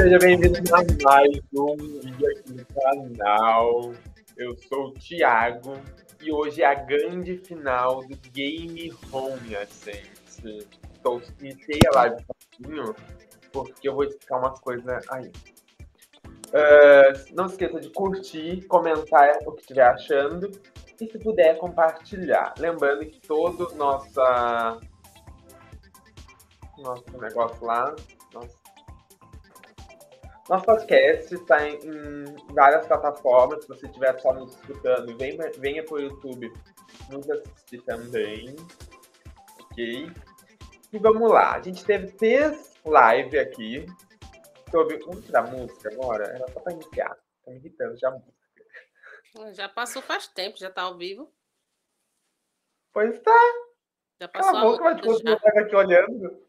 [0.00, 3.92] Seja bem-vindo a mais um vídeo aqui no canal.
[4.36, 5.74] Eu sou o Thiago
[6.22, 10.00] e hoje é a grande final do Game Home, assim.
[10.94, 12.94] Estou iniciei a live sozinho
[13.52, 15.32] porque eu vou explicar uma coisa aí.
[16.46, 20.48] Uh, não esqueça de curtir, comentar o que estiver achando
[21.00, 22.54] e se puder compartilhar.
[22.56, 24.78] Lembrando que todo nossa
[26.78, 27.96] nosso negócio lá,
[28.32, 28.57] nosso,
[30.48, 33.62] nosso podcast está em, em, várias plataformas.
[33.62, 36.50] Se você estiver só nos escutando, venha, venha para o YouTube
[37.10, 38.56] nos assistir também.
[39.60, 40.10] Ok?
[40.92, 41.56] E vamos lá.
[41.56, 43.86] A gente teve três lives aqui
[44.70, 44.98] sobre.
[45.00, 46.24] Vamos tirar música agora?
[46.24, 47.14] Era só para iniciar.
[47.44, 48.32] Tá me irritando já a música.
[49.52, 51.30] Já passou faz tempo, já tá ao vivo.
[52.92, 53.52] Pois tá.
[54.20, 56.47] Já passou Cala a boca, mas continuar aqui olhando.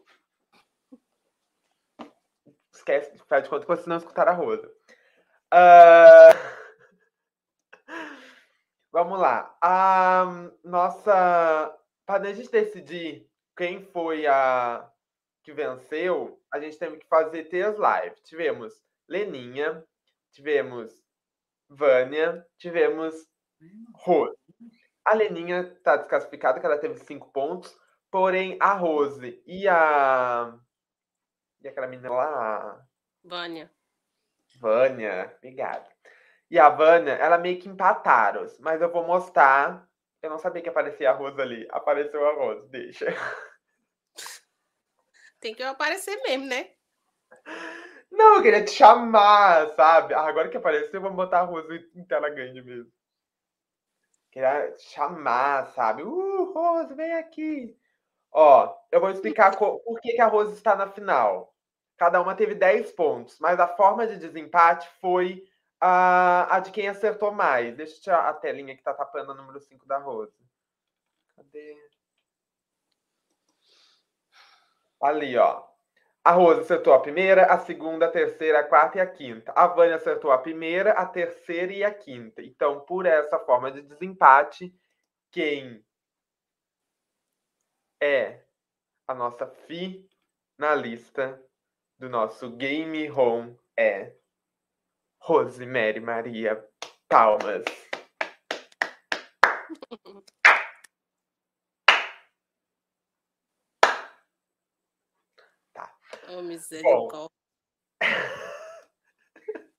[2.90, 4.68] Esquece, faz de conta que você não escutar a Rosa.
[5.54, 6.60] Uh...
[8.92, 9.56] Vamos lá.
[9.62, 10.26] A
[10.64, 11.78] nossa.
[12.06, 14.90] Para a gente decidir quem foi a
[15.44, 18.20] que venceu, a gente teve que fazer três lives.
[18.24, 18.74] Tivemos
[19.08, 19.86] Leninha,
[20.32, 20.92] tivemos
[21.70, 23.14] Vânia, tivemos
[23.94, 24.36] Rose.
[25.06, 27.78] A Leninha está desclassificada, que ela teve cinco pontos,
[28.10, 30.58] porém a Rose e a.
[31.62, 32.86] E aquela menina lá?
[33.24, 33.72] Vânia.
[34.60, 35.88] Vânia, obrigada.
[36.50, 39.88] E a Vânia, ela meio que empataram, mas eu vou mostrar.
[40.22, 41.68] Eu não sabia que aparecia a Rose ali.
[41.72, 43.06] Apareceu a Rose, deixa.
[45.40, 46.72] Tem que aparecer mesmo, né?
[48.12, 50.14] Não, eu queria te chamar, sabe?
[50.14, 52.92] Ah, agora que apareceu, vamos botar a Rose em tela grande mesmo.
[54.32, 56.04] Queria te chamar, sabe?
[56.04, 57.79] Uh, Rose, vem aqui.
[58.32, 61.54] Ó, eu vou explicar por que, que a Rose está na final.
[61.98, 65.44] Cada uma teve 10 pontos, mas a forma de desempate foi
[65.82, 67.76] a, a de quem acertou mais.
[67.76, 70.34] Deixa eu tirar a telinha que tá tapando o número 5 da Rose.
[71.36, 71.76] Cadê?
[75.02, 75.70] Ali, ó.
[76.24, 79.54] A Rosa acertou a primeira, a segunda, a terceira, a quarta e a quinta.
[79.56, 82.42] A Vânia acertou a primeira, a terceira e a quinta.
[82.42, 84.74] Então, por essa forma de desempate,
[85.32, 85.84] quem
[88.02, 88.44] é
[89.08, 90.10] a nossa fi
[90.58, 91.44] na lista
[91.98, 94.16] do nosso Game Home é
[95.22, 96.66] Rosemary Maria
[97.08, 97.66] Palmas.
[106.32, 107.30] Oh, misericórdia.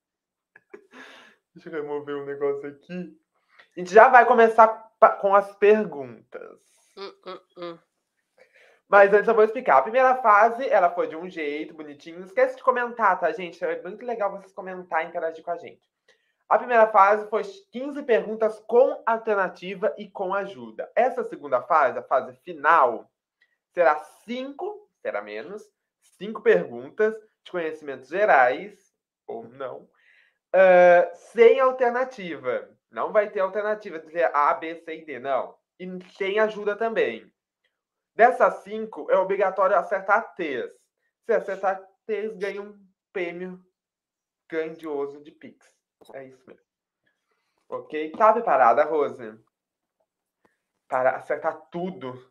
[1.54, 3.16] Deixa eu remover um negócio aqui.
[3.76, 4.68] A gente já vai começar
[5.20, 6.60] com as perguntas.
[6.96, 7.78] Hum, hum, hum.
[8.90, 9.78] Mas antes eu vou explicar.
[9.78, 12.18] A primeira fase, ela foi de um jeito bonitinho.
[12.18, 13.64] Não esquece de comentar, tá, gente?
[13.64, 15.88] É muito legal vocês comentar e interagir com a gente.
[16.48, 20.90] A primeira fase foi 15 perguntas com alternativa e com ajuda.
[20.96, 23.08] Essa segunda fase, a fase final,
[23.72, 25.62] será 5, será menos,
[26.18, 27.14] cinco perguntas
[27.44, 28.92] de conhecimentos gerais,
[29.24, 32.68] ou não, uh, sem alternativa.
[32.90, 35.54] Não vai ter alternativa dizer A, B, C e D, não.
[35.78, 37.32] E sem ajuda também.
[38.20, 40.70] Dessas cinco, é obrigatório acertar três.
[41.24, 42.78] Se acertar três, ganha um
[43.14, 43.58] prêmio
[44.46, 45.66] grandioso de Pix.
[46.12, 46.62] É isso mesmo.
[47.66, 48.12] Ok?
[48.12, 49.42] Tá preparada, Rose?
[50.86, 52.30] Para acertar tudo?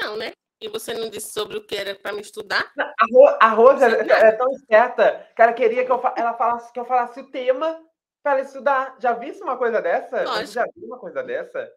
[0.00, 0.30] Não, né?
[0.60, 2.72] E você não disse sobre o que era para me estudar?
[2.78, 6.72] A, Ro a Rosa é, é, tão esperta que ela queria que eu, ela falasse,
[6.72, 7.84] que eu falasse o tema
[8.22, 8.94] para ela estudar.
[9.00, 10.22] Já visse uma coisa dessa?
[10.22, 10.52] Lógico.
[10.52, 11.68] Já viu uma coisa dessa?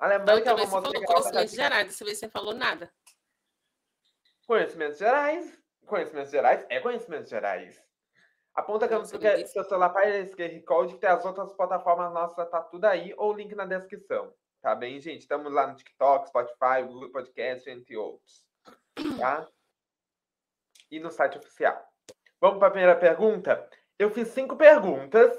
[0.00, 2.90] A lembrando então, que ela falou conhecimentos gerais, dessa vez você falou nada.
[4.46, 5.60] Conhecimentos gerais.
[5.84, 7.78] Conhecimentos gerais é conhecimentos gerais.
[8.54, 12.48] Aponta que o seu celular para esse QR Code, que tem as outras plataformas nossas,
[12.48, 14.34] tá tudo aí, ou link na descrição.
[14.62, 15.20] Tá bem, gente?
[15.20, 18.46] Estamos lá no TikTok, Spotify, Google Podcast, entre outros.
[19.18, 19.46] Tá?
[20.90, 21.78] E no site oficial.
[22.40, 23.68] Vamos para a primeira pergunta?
[23.98, 25.38] Eu fiz cinco perguntas.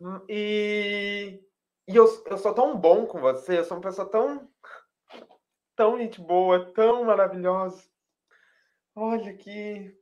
[0.00, 1.40] Hum, e,
[1.88, 4.48] e eu, eu sou tão bom com você, eu sou uma pessoa tão.
[5.76, 7.88] tão gente boa, tão maravilhosa.
[8.94, 9.96] Olha aqui.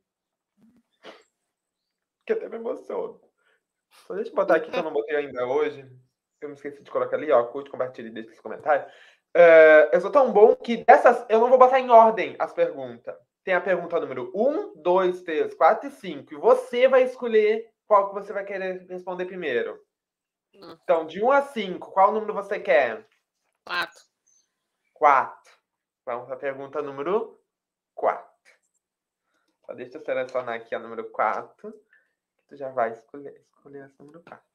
[2.25, 3.19] Que até me emociono.
[4.07, 5.87] Só deixa eu botar aqui que eu não botei ainda hoje
[6.43, 8.85] eu me esqueci de colocar ali, ó, curte, compartilhe deixe esse comentário.
[9.35, 13.15] Uh, eu sou tão bom que dessas, eu não vou botar em ordem as perguntas.
[13.43, 16.33] Tem a pergunta número 1, 2, 3, 4 e 5.
[16.33, 19.79] E você vai escolher qual que você vai querer responder primeiro.
[20.53, 23.07] Então, de 1 a 5, qual número você quer?
[23.65, 24.03] 4.
[24.93, 25.53] 4.
[26.05, 27.41] Vamos para a pergunta número
[27.95, 28.31] 4.
[29.65, 31.71] Só deixa eu selecionar aqui a número 4.
[31.71, 34.45] Que tu já vai escolher, escolher essa número 4.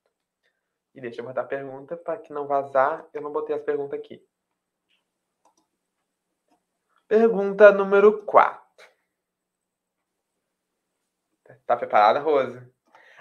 [0.94, 3.06] E deixa eu botar a pergunta para que não vazar.
[3.12, 4.26] Eu não botei as perguntas aqui.
[7.08, 8.68] Pergunta número 4.
[11.66, 12.60] Tá preparada, Rose?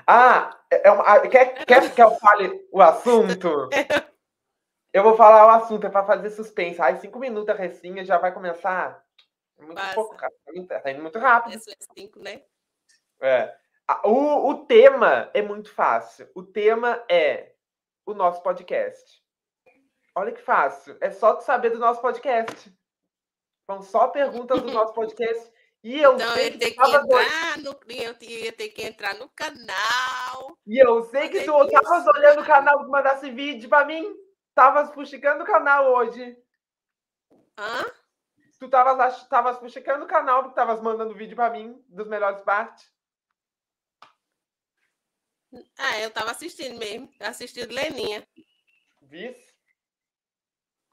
[0.05, 3.69] Ah, é uma, ah, quer, quer que eu fale o assunto?
[4.93, 6.81] Eu vou falar o assunto, é para fazer suspense.
[6.81, 9.05] Ai, cinco minutos a recinha já vai começar.
[9.57, 9.93] É muito Passa.
[9.93, 10.33] pouco, cara.
[10.81, 11.55] Tá indo muito rápido.
[11.55, 12.41] É cinco, né?
[13.21, 13.55] É.
[14.03, 16.27] O, o tema é muito fácil.
[16.33, 17.53] O tema é
[18.07, 19.21] o nosso podcast.
[20.15, 20.97] Olha que fácil.
[20.99, 22.73] É só tu saber do nosso podcast.
[23.69, 25.51] São só perguntas do nosso podcast.
[25.87, 29.29] E eu então, sei eu que, que entrar no, eu ia ter que entrar no
[29.29, 30.59] canal.
[30.67, 34.13] E eu sei que tu estavas olhando o canal que mandasse vídeo para mim.
[34.53, 36.37] Tavas fuxicando o canal hoje.
[37.57, 37.85] Hã?
[38.59, 42.91] Tu tavas, tavas fuxicando o canal porque tavas mandando vídeo para mim dos melhores partes.
[45.77, 47.09] Ah, eu tava assistindo mesmo.
[47.21, 48.27] Assistindo Leninha.
[49.03, 49.55] Vice?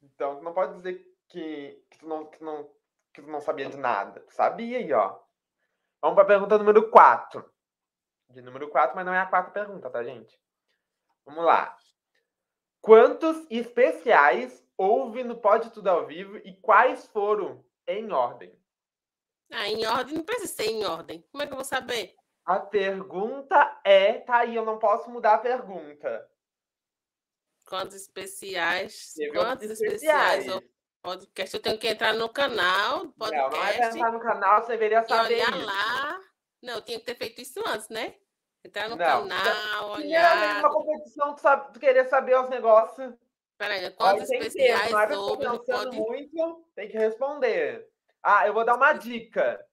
[0.01, 2.71] Então, tu não pode dizer que, que, tu não, que, não,
[3.15, 4.21] que tu não sabia de nada.
[4.21, 5.17] Tu sabia aí, ó.
[6.03, 7.49] Vamos para a pergunta número 4.
[8.31, 10.39] De número 4, mas não é a quarta pergunta, tá, gente?
[11.25, 11.77] Vamos lá.
[12.81, 18.53] Quantos especiais houve no Pode Tudo ao Vivo e quais foram em ordem?
[19.51, 21.23] Ah, em ordem não precisa ser em ordem.
[21.31, 22.15] Como é que eu vou saber?
[22.45, 24.19] A pergunta é.
[24.19, 26.29] Tá aí, eu não posso mudar a pergunta.
[27.67, 29.13] Quantos especiais?
[29.15, 30.41] Teve quantos especiais?
[30.41, 30.74] especiais?
[31.05, 31.55] Podcast?
[31.55, 33.09] Eu tenho que entrar no canal.
[33.19, 35.35] Podcast, não, não é entrar no canal, você deveria saber.
[35.35, 35.67] olhar isso.
[35.67, 36.21] lá.
[36.63, 38.15] Não, eu tinha que ter feito isso antes, né?
[38.65, 40.61] Entrar no não, canal, olhar.
[40.61, 43.15] uma competição, tu, sabe, querer saber os negócios.
[43.59, 45.97] Peraí, quantos especiais sobre pode...
[45.97, 47.87] muito, tem que responder.
[48.23, 49.65] Ah, eu vou dar uma dica.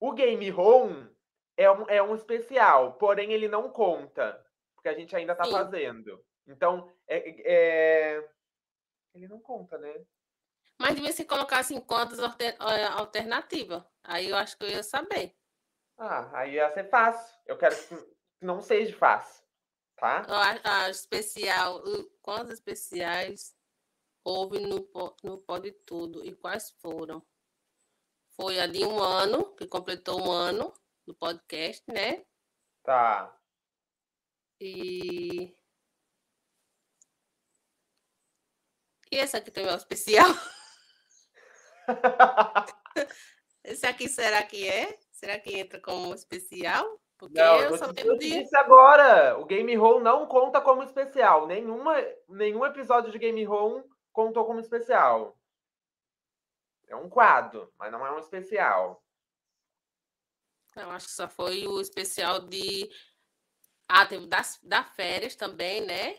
[0.00, 1.08] O Game Home
[1.56, 4.44] é um, é um especial, porém ele não conta,
[4.74, 6.20] porque a gente ainda está fazendo.
[6.48, 8.28] Então, é, é,
[9.14, 9.94] ele não conta, né?
[10.82, 13.84] Mas devia se colocasse em contas alternativas.
[14.02, 15.32] Aí eu acho que eu ia saber.
[15.96, 17.38] Ah, aí ia ser fácil.
[17.46, 19.44] Eu quero que não seja fácil,
[19.94, 20.26] tá?
[20.28, 21.80] A, a especial,
[22.20, 23.54] quantos especiais
[24.24, 24.90] houve no,
[25.22, 27.24] no Pode Tudo e quais foram?
[28.32, 30.74] Foi a de um ano, que completou um ano
[31.06, 32.26] do podcast, né?
[32.82, 33.32] Tá.
[34.60, 35.56] E.
[39.12, 40.26] E essa aqui também é o especial?
[43.64, 44.98] esse aqui será que é?
[45.10, 47.00] Será que entra como especial?
[47.16, 48.18] Porque não, eu só de...
[48.18, 51.46] disse agora, o Game Home não conta como especial.
[51.46, 51.94] Nenhuma,
[52.28, 55.38] nenhum episódio de Game Home contou como especial.
[56.88, 59.02] É um quadro, mas não é um especial.
[60.74, 62.90] Eu acho que só foi o especial de.
[63.86, 66.18] Ah, teve das, da férias também, né?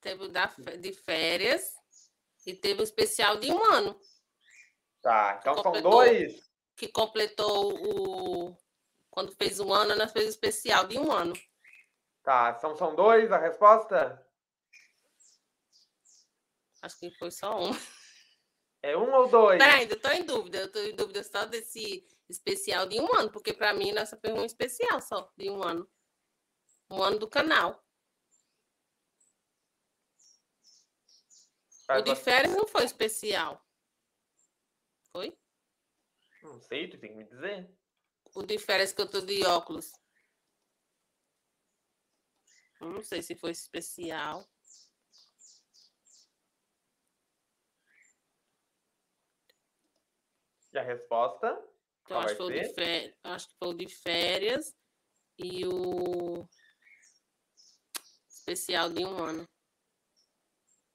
[0.00, 1.74] Teve da, de férias
[2.46, 3.98] e teve o especial de um ano.
[5.02, 6.50] Tá, então são dois.
[6.76, 8.56] Que completou o.
[9.10, 11.34] Quando fez um ano, nós fez o especial de um ano.
[12.22, 14.26] Tá, são, são dois a resposta?
[16.82, 17.70] Acho que foi só um.
[18.82, 19.58] É um ou dois?
[19.58, 20.58] Peraí, ainda estou em dúvida.
[20.58, 24.32] Eu estou em dúvida só desse especial de um ano, porque para mim nessa foi
[24.32, 25.88] um especial só, de um ano.
[26.90, 27.83] Um ano do canal.
[31.90, 33.64] O de férias não foi especial.
[35.12, 35.36] Foi?
[36.42, 37.70] Não sei, tu tem que me dizer.
[38.34, 39.92] O de férias que eu tô de óculos.
[42.80, 44.46] não sei se foi especial.
[50.72, 51.46] E a resposta?
[52.10, 54.76] Acho, férias, acho que foi o de férias
[55.38, 56.46] e o
[58.28, 59.48] especial de um ano.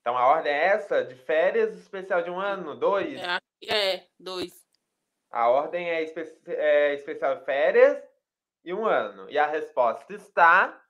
[0.09, 1.05] Então a ordem é essa?
[1.05, 2.75] De férias, especial de um ano?
[2.75, 3.21] Dois?
[3.21, 4.67] É, é dois.
[5.29, 8.03] A ordem é, espe é especial de férias
[8.65, 9.29] e um ano.
[9.29, 10.83] E a resposta está.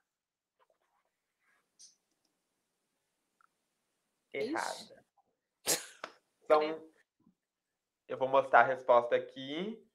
[4.32, 5.04] Errada.
[6.42, 6.82] Então,
[8.08, 9.86] eu vou mostrar a resposta aqui.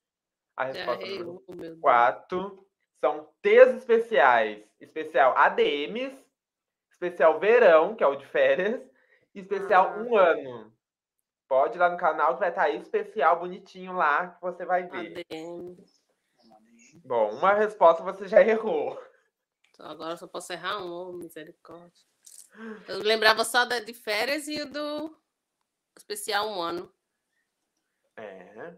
[0.55, 1.03] A resposta
[1.47, 2.69] número 4
[3.01, 4.63] são T's especiais.
[4.79, 6.15] Especial ADMs,
[6.91, 8.93] especial verão, que é o de férias,
[9.39, 9.97] especial ah.
[9.97, 10.75] um ano.
[11.47, 14.87] Pode ir lá no canal que vai estar aí especial bonitinho lá que você vai
[14.87, 15.25] ver.
[17.03, 18.99] Bom, uma resposta você já errou.
[19.77, 22.03] Agora eu só posso errar um, oh, misericórdia.
[22.87, 25.15] Eu lembrava só da de férias e do
[25.97, 26.91] especial um ano.
[28.17, 28.75] É.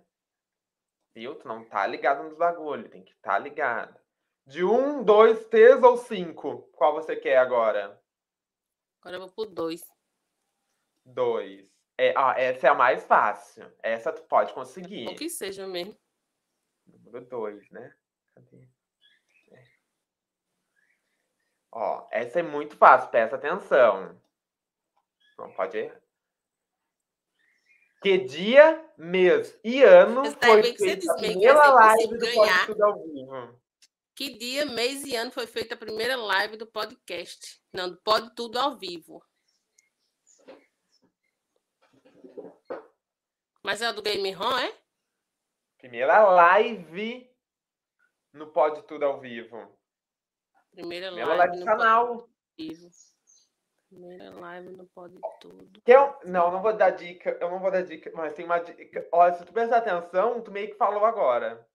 [1.14, 1.36] Viu?
[1.36, 4.00] Tu não tá ligado nos bagulho, tem que estar tá ligado.
[4.46, 6.64] De um, dois, três ou cinco?
[6.74, 8.02] Qual você quer agora?
[9.02, 9.82] Agora eu vou pro dois.
[11.08, 11.66] Dois.
[11.98, 13.72] É, ah, essa é a mais fácil.
[13.82, 15.08] Essa tu pode conseguir.
[15.08, 15.98] O que seja mesmo.
[16.86, 17.94] Número dois, né?
[18.36, 18.68] Cadê?
[19.52, 19.64] É.
[21.72, 24.20] Ó, essa é muito fácil, presta atenção.
[25.38, 26.02] Não pode errar.
[28.02, 33.62] Que dia, mês e ano foi feita a primeira live do Pode ao Vivo?
[34.16, 37.60] Que dia, mês e ano foi feita a primeira live do podcast?
[37.74, 39.24] Não, do Pode Tudo ao Vivo.
[43.68, 44.74] Mas é o do Game On, é?
[45.78, 47.30] Primeira live
[48.32, 49.58] no Pode Tudo ao Vivo.
[50.72, 52.30] Primeira, Primeira live, live no canal.
[52.58, 52.90] Vivo.
[53.90, 55.70] Primeira live no Pode Tudo.
[55.86, 57.38] Eu, não, não vou dar dica.
[57.42, 59.06] Eu não vou dar dica, mas tem uma dica.
[59.12, 61.70] Olha, se tu prestar atenção, tu meio que falou agora.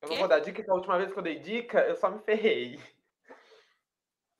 [0.00, 2.08] Eu não vou dar dica, porque a última vez que eu dei dica, eu só
[2.08, 2.80] me ferrei.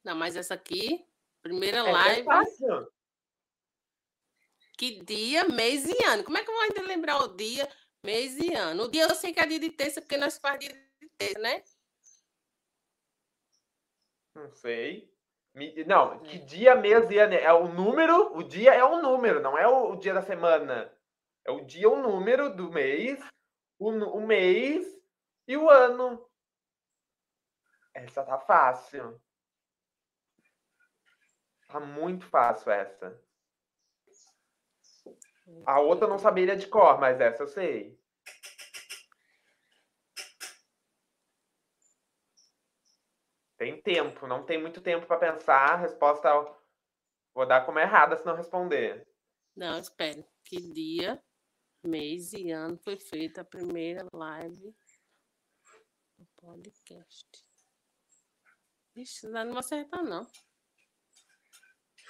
[0.03, 1.07] Não, mas essa aqui,
[1.45, 2.21] primeira é, live.
[2.23, 2.93] É fácil.
[4.77, 6.25] Que dia, mês e ano.
[6.25, 7.71] Como é que eu vou ainda lembrar o dia,
[8.03, 8.85] mês e ano?
[8.85, 11.39] O dia eu sei que é dia de terça, porque nós fazemos dia de terça,
[11.39, 11.63] né?
[14.35, 15.13] Não sei.
[15.87, 16.41] Não, que é.
[16.41, 17.35] dia, mês e ano?
[17.35, 20.93] É o número, o dia é um número, não é o, dia da semana.
[21.45, 23.21] É o dia, o número do mês,
[23.79, 24.85] o, o mês
[25.47, 26.27] e o ano.
[27.93, 29.21] Essa tá fácil.
[31.75, 33.21] Tá muito fácil essa.
[35.67, 38.01] A outra eu não saberia de cor, mas essa eu sei.
[43.59, 45.73] Tem tempo, não tem muito tempo para pensar.
[45.73, 46.31] A resposta
[47.35, 49.05] vou dar como errada se não responder.
[49.57, 50.25] Não, espere.
[50.45, 51.21] Que dia,
[51.83, 54.73] mês e ano foi feita a primeira live
[56.17, 57.45] do podcast?
[58.95, 60.25] Ixi, não vai acertar, não.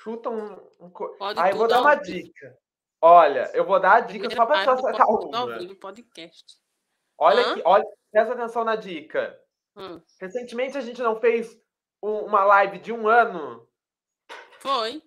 [0.05, 0.53] Chuta um.
[0.81, 0.93] um...
[1.35, 2.59] Ah, eu vou dar uma dica.
[3.01, 5.75] Olha, eu vou dar a dica só para acertar uma.
[5.77, 6.45] podcast.
[7.17, 9.41] Olha aqui, olha, presta atenção na dica.
[9.75, 10.03] Hum.
[10.21, 11.59] Recentemente a gente não fez
[12.03, 13.67] um, uma live de um ano?
[14.61, 15.03] Foi.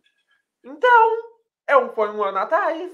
[0.64, 1.32] Então,
[1.68, 2.92] é um, foi um ano atrás.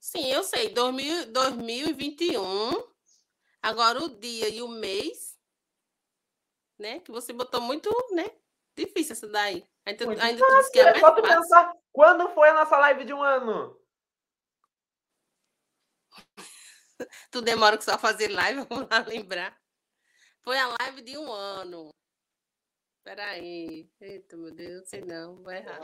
[0.00, 0.70] Sim, eu sei.
[0.70, 2.88] 2000, 2021.
[3.60, 5.38] Agora o dia e o mês,
[6.78, 7.00] né?
[7.00, 8.30] Que você botou muito, né?
[8.78, 9.68] Difícil essa daí.
[9.84, 13.04] Ainda, muito ainda fácil, que é, é só tu pensar quando foi a nossa live
[13.04, 13.76] de um ano.
[17.32, 19.58] tu demora que só fazer live, vamos lá lembrar.
[20.42, 21.90] Foi a live de um ano.
[23.02, 23.90] Peraí.
[24.00, 25.80] Eita, meu Deus, não sei não, vou errar.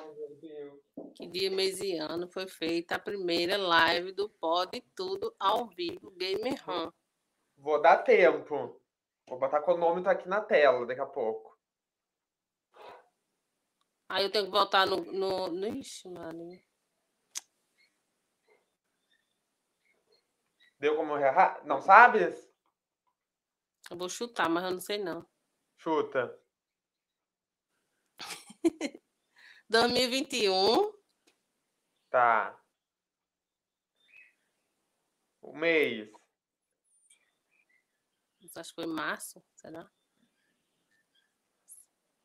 [1.16, 6.12] Que dia, mês e ano foi feita a primeira live do Pode Tudo ao vivo
[6.12, 6.92] Game Home.
[7.56, 8.80] Vou dar tempo.
[9.26, 11.53] Vou botar o nome tá aqui na tela daqui a pouco.
[14.14, 15.04] Aí eu tenho que voltar no.
[15.12, 15.66] no, no...
[15.66, 16.62] Ixi, Maria.
[20.78, 21.66] Deu como errar?
[21.66, 22.48] Não sabes?
[23.90, 25.28] Eu vou chutar, mas eu não sei não.
[25.76, 26.40] Chuta.
[29.68, 30.92] 2021.
[32.08, 32.56] Tá.
[35.42, 36.08] O mês.
[38.54, 39.90] Acho que foi março, será?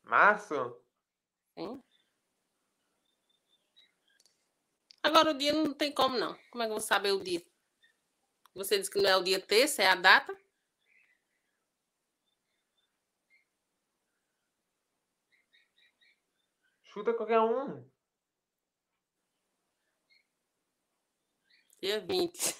[0.03, 0.87] Março?
[1.59, 1.83] Sim.
[5.03, 6.33] Agora o dia não tem como não.
[6.51, 7.45] Como é que eu vou saber o dia?
[8.55, 10.33] Você disse que não é o dia terça, é a data?
[16.83, 17.85] Chuta qualquer um.
[21.81, 22.55] Dia 20.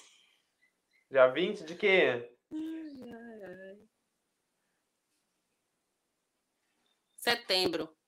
[1.10, 2.36] Dia 20 de quê?
[7.16, 7.99] Setembro.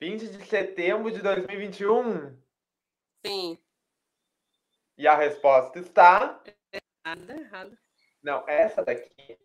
[0.00, 2.40] 20 de setembro de 2021?
[3.26, 3.58] Sim.
[4.96, 6.42] E a resposta está.
[6.72, 7.78] Errada, errada.
[8.22, 9.38] Não, essa daqui.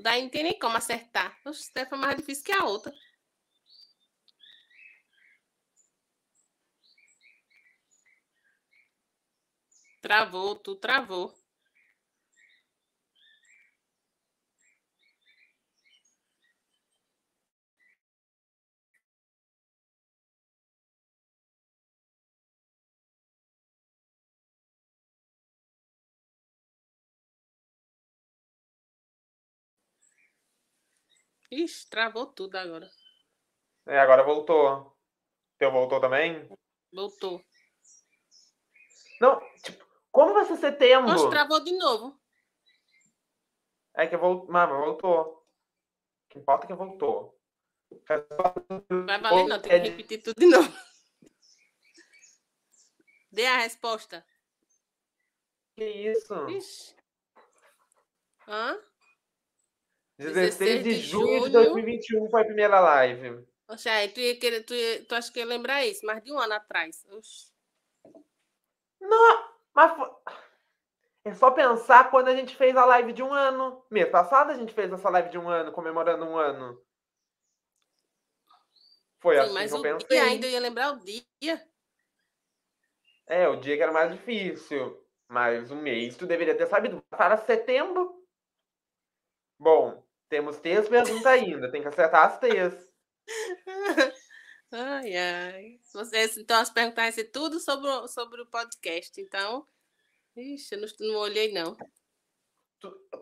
[0.00, 1.38] Daí não tem nem como acertar.
[1.44, 2.92] Oxe, essa foi mais difícil que a outra.
[10.00, 11.41] Travou, tu travou.
[31.52, 32.90] Ixi, travou tudo agora.
[33.86, 34.96] É, agora voltou.
[35.58, 36.48] Teu voltou também?
[36.90, 37.44] Voltou.
[39.20, 41.10] Não, tipo, como vai ser setembro?
[41.10, 42.18] Nossa, travou de novo.
[43.94, 44.50] É que voltou.
[44.50, 45.46] Mama, voltou.
[46.24, 47.38] O que importa é que voltou.
[49.04, 50.72] Vai valer não, tem que repetir tudo de novo.
[53.30, 54.26] Dê a resposta.
[55.76, 56.48] Que isso?
[56.48, 56.96] Ixi.
[58.48, 58.91] Hã?
[60.22, 63.44] 16 de junho de 2021 foi a primeira live.
[63.68, 66.32] Oxe, aí tu ia querer, tu, ia, tu acha que ia lembrar isso, mais de
[66.32, 67.04] um ano atrás.
[67.10, 67.52] Oxe.
[69.00, 70.10] Não, mas foi...
[71.24, 73.84] é só pensar quando a gente fez a live de um ano.
[73.90, 76.80] Mês passado a gente fez essa live de um ano, comemorando um ano.
[79.20, 80.08] Foi Sim, assim mas que eu pensei.
[80.08, 81.24] dia ainda eu ia lembrar o dia.
[83.26, 85.00] É, o dia que era mais difícil.
[85.28, 87.02] Mas um mês tu deveria ter sabido.
[87.08, 88.22] Para setembro.
[89.58, 90.01] Bom,
[90.32, 91.70] temos três perguntas ainda.
[91.70, 92.72] Tem que acertar as três.
[94.74, 95.78] Ai, ai.
[95.92, 99.20] Vocês, então, as perguntas ser tudo sobre, o- sobre o podcast.
[99.20, 99.66] Então,
[100.34, 101.76] ixi, eu não, não olhei, não.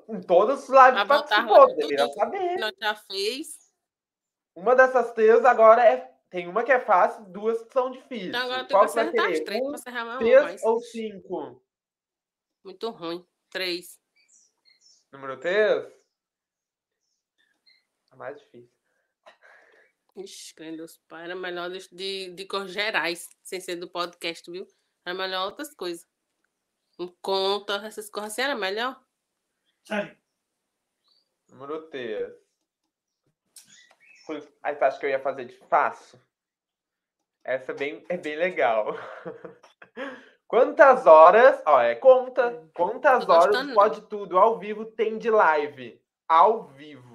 [0.08, 2.56] Em todas as lives participou, deveria saber.
[2.56, 3.48] Nós já fez.
[4.54, 6.08] Uma dessas três agora é.
[6.30, 8.28] Tem uma que é fácil, duas que são difíceis.
[8.28, 9.60] Então, agora tem que Qual que vai acertar as três.
[9.60, 11.64] Um, Pra mais três ou cinco?
[12.64, 13.26] muito ruim.
[13.50, 13.98] Três.
[15.12, 15.99] Número três?
[18.20, 18.68] Mais difícil.
[20.14, 21.24] Ixi, Deus, pai.
[21.24, 24.66] Era melhor de, de, de cor gerais, sem ser do podcast, viu?
[25.06, 26.06] Era melhor outras coisas.
[26.98, 29.02] Um conta, essas coisas assim, era melhor.
[29.86, 30.14] Sério.
[34.26, 36.20] Pois- Aí tu acha que eu ia fazer de fácil?
[37.42, 38.88] Essa é bem, é bem legal.
[40.46, 45.98] Quantas horas, ó, é conta, quantas horas pode tudo ao vivo tem de live?
[46.28, 47.09] Ao vivo.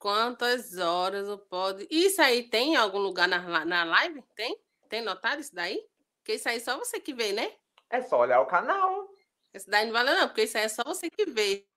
[0.00, 1.86] Quantas horas eu pode.
[1.90, 4.22] Isso aí tem em algum lugar na, na live?
[4.34, 4.58] Tem?
[4.88, 5.86] Tem notado isso daí?
[6.16, 7.54] Porque isso aí é só você que vê, né?
[7.90, 9.10] É só olhar o canal.
[9.52, 11.68] Esse daí não vale, não, porque isso aí é só você que vê.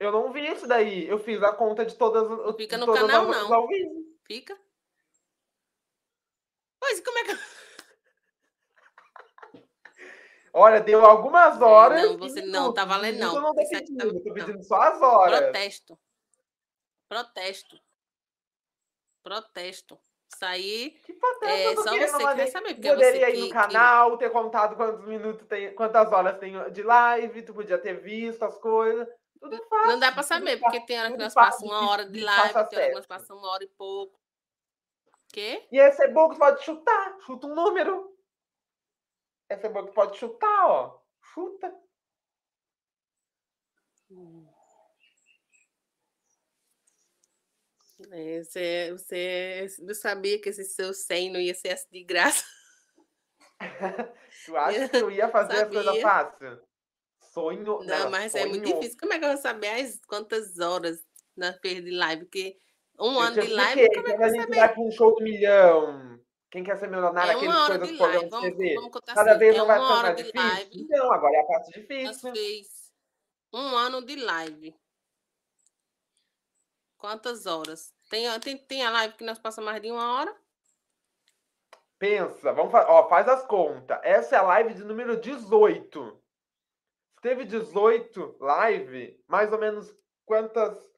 [0.00, 1.06] Eu não vi isso daí.
[1.06, 3.68] Eu fiz a conta de todas, de fica no todas canal, as não.
[4.26, 4.58] Fica.
[6.80, 7.55] Pois, como é que.
[10.58, 12.02] Olha, deu algumas horas.
[12.02, 13.34] não, você não, tá valendo, não.
[13.36, 15.40] Eu não tô aí tá- pedindo, eu tô pedindo só as horas.
[15.40, 15.98] Protesto.
[17.08, 17.78] Protesto.
[19.22, 19.98] Protesto.
[20.32, 20.90] Isso aí.
[21.04, 23.46] Que protesto, É, só querendo você que vai saber, porque é Poderia você ir no
[23.46, 28.00] que- canal, ter contado quantos minutos tem, quantas horas tem de live, tu podia ter
[28.00, 29.06] visto as coisas.
[29.40, 29.88] Tudo fácil.
[29.90, 32.52] Não dá pra tudo saber, porque tem hora que nós passamos uma hora de live,
[32.68, 34.18] tem hora que nós passamos uma hora e pouco.
[35.32, 35.66] Quê?
[35.70, 37.18] E esse é bom que tu pode chutar.
[37.20, 38.15] Chuta um número.
[39.48, 41.00] Que tu pode chutar, ó.
[41.20, 41.72] Chuta.
[48.10, 52.44] É, Você, você não sabia que esse seu 100 não ia ser de graça.
[54.44, 56.02] Tu acha que eu ia fazer as coisas Sabia.
[56.02, 56.60] fácil?
[57.32, 57.82] Sonho.
[57.84, 58.80] Não, mas é muito sonho.
[58.80, 58.98] difícil.
[59.00, 61.02] Como é que eu vou saber as quantas horas
[61.36, 62.24] na feira de live?
[62.24, 62.58] Porque
[63.00, 64.90] um Eu ano de live, como é que a eu vou gente vai para um
[64.90, 66.15] show do milhão,
[66.56, 68.24] quem quer ser milionário, É aqueles coisas live.
[68.24, 68.74] de Vamos, TV.
[68.76, 69.38] vamos Cada assim.
[69.38, 70.48] vez É não vai ficando mais de difícil?
[70.48, 70.70] live.
[70.80, 72.32] Então, agora é a parte Nós difícil.
[72.32, 72.92] fez
[73.52, 74.74] um ano de live.
[76.96, 77.92] Quantas horas?
[78.08, 80.34] Tem, tem, tem a live que nós passamos mais de uma hora?
[81.98, 84.00] Pensa, vamos ó, faz as contas.
[84.02, 86.22] Essa é a live de número 18.
[87.16, 90.90] Se teve 18 live, mais ou menos quantas.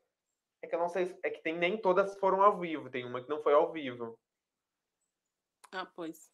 [0.62, 3.20] É que eu não sei, é que tem nem todas foram ao vivo, tem uma
[3.20, 4.16] que não foi ao vivo.
[5.72, 6.30] Ah, pois.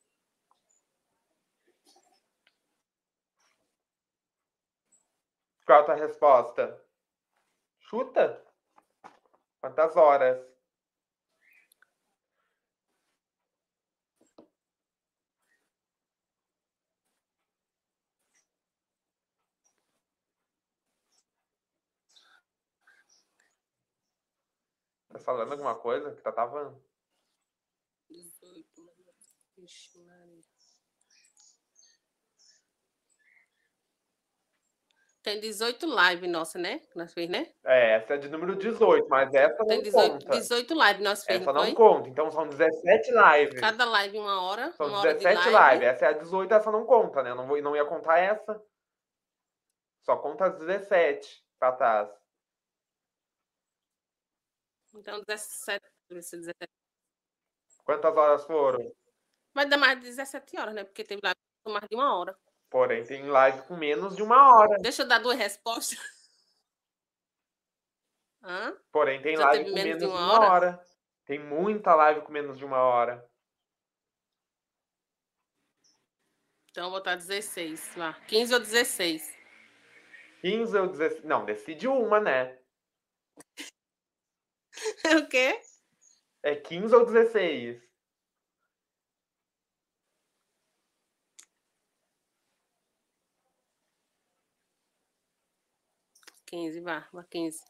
[5.67, 6.85] Qual a tua resposta?
[7.81, 8.45] Chuta?
[9.61, 10.39] Quantas horas?
[25.09, 26.79] Tá falando alguma coisa que tá tava?
[29.65, 29.67] 18.
[29.67, 30.43] Ixi, Maria.
[35.23, 36.81] Tem 18 live nossa, né?
[36.81, 37.51] Que nós fez, né?
[37.65, 40.39] É, essa é de número 18, mas essa não Tem 18, conta.
[40.39, 43.59] 18 live nós fez, Essa não não conta, então são 17 lives.
[43.59, 44.71] Cada live uma hora.
[44.73, 45.75] São uma hora de 17 live.
[45.81, 45.95] lives.
[45.95, 47.31] Essa é a 18, essa não conta, né?
[47.31, 48.63] Eu não, vou, não ia contar essa.
[50.03, 52.11] Só conta as 17 pra trás.
[54.93, 56.71] Então, 17, deixa eu ver se 17.
[57.83, 58.95] Quantas horas foram?
[59.55, 60.83] Vai dar mais de 17 horas, né?
[60.85, 62.37] Porque teve live com mais de uma hora.
[62.69, 64.77] Porém, tem live com menos de uma hora.
[64.81, 65.97] Deixa eu dar duas respostas.
[68.43, 68.77] Hã?
[68.91, 70.51] Porém, tem Já live com menos menos de de uma uma hora?
[70.51, 70.87] hora.
[71.25, 73.31] Tem muita live com menos de uma hora.
[76.71, 78.15] Então, eu vou botar 16 lá.
[78.27, 79.33] 15 ou 16?
[80.41, 81.25] 15 ou 16.
[81.25, 82.59] Não, decide uma, né?
[85.23, 85.61] o quê?
[86.43, 87.84] É 15 ou 16?
[96.55, 97.65] Quinze, vá, vá 15.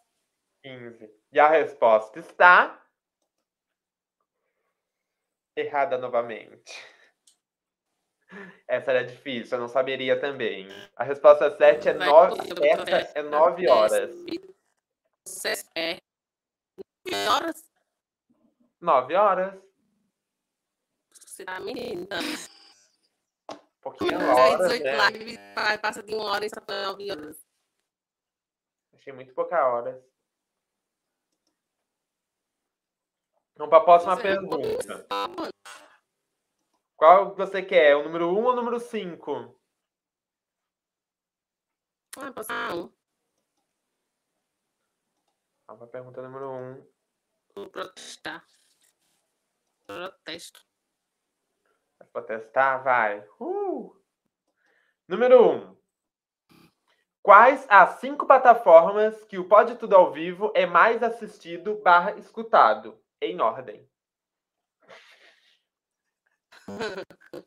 [0.62, 1.10] 15.
[1.32, 2.86] E a resposta está.
[5.56, 6.72] Errada novamente.
[8.68, 10.68] Essa era difícil, eu não saberia também.
[10.96, 12.48] A resposta certa é Vai 9.
[12.48, 14.10] tudo, Essa é 9 horas.
[15.24, 15.98] Você é.
[17.06, 17.70] 9 horas?
[18.80, 19.62] 9 horas.
[21.12, 22.06] Você tá menina.
[23.80, 25.10] Pouquinho Mas horas, 18 né?
[25.10, 25.38] lives,
[25.80, 27.53] passa de uma hora e só foi 9 horas.
[29.04, 30.02] Achei muito pouca horas.
[33.54, 35.06] Vamos para a próxima pergunta.
[36.96, 37.96] Qual você quer?
[37.96, 39.60] O número 1 ou o número 5?
[42.16, 42.90] Ah, passar um.
[45.66, 46.92] Vamos para a pergunta número 1.
[47.56, 48.42] Vou protestar.
[49.86, 50.66] Protesto.
[51.98, 52.82] Vai protestar?
[52.82, 53.20] Vai.
[53.38, 54.02] Uh!
[55.06, 55.73] Número 1.
[57.24, 63.00] Quais as cinco plataformas que o Pode Tudo ao Vivo é mais assistido barra escutado?
[63.18, 63.88] Em ordem.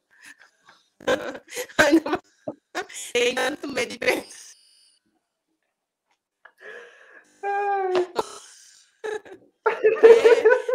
[3.13, 3.99] Tem tanto medo de.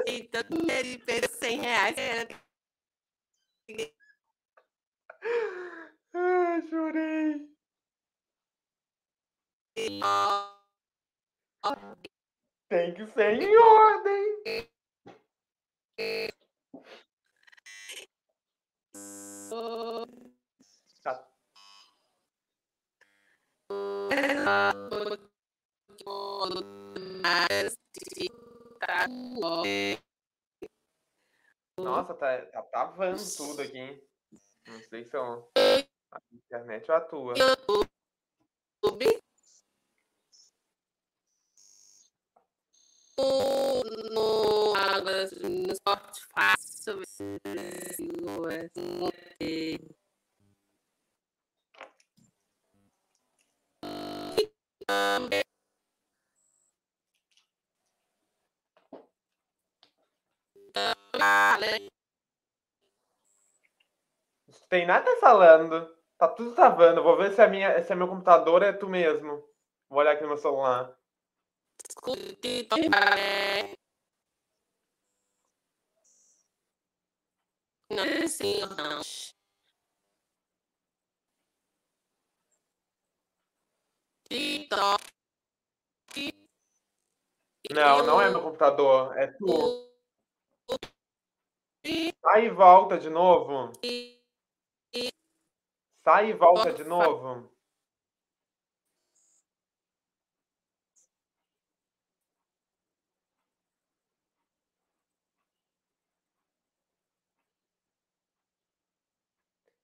[0.07, 1.97] Tem tanto medo de perder 100 reais.
[1.99, 2.29] é,
[6.15, 7.52] Ai, chorei.
[12.69, 14.69] Tem que ser em ordem.
[21.03, 21.29] Tá.
[31.79, 34.03] Nossa, tá, tá travando tudo aqui.
[34.67, 35.51] Não sei se eu...
[36.13, 37.35] a internet ou a tua.
[37.39, 39.22] YouTube.
[43.19, 43.83] No,
[44.15, 44.75] no,
[45.49, 46.55] no Spotify.
[47.45, 47.99] É,
[64.49, 65.89] Não tem nada falando.
[66.19, 67.03] Tá tudo travando.
[67.03, 69.43] Vou ver se, a minha, se é meu computador é tu mesmo.
[69.89, 70.95] Vou olhar aqui no meu celular.
[73.19, 73.75] É.
[77.91, 79.03] Não é assim, não.
[84.29, 85.03] TikTok.
[87.71, 89.17] Não, não é meu computador.
[89.19, 89.93] É tu.
[92.23, 93.73] Sai e volta de novo.
[96.05, 97.52] Sai e volta de novo.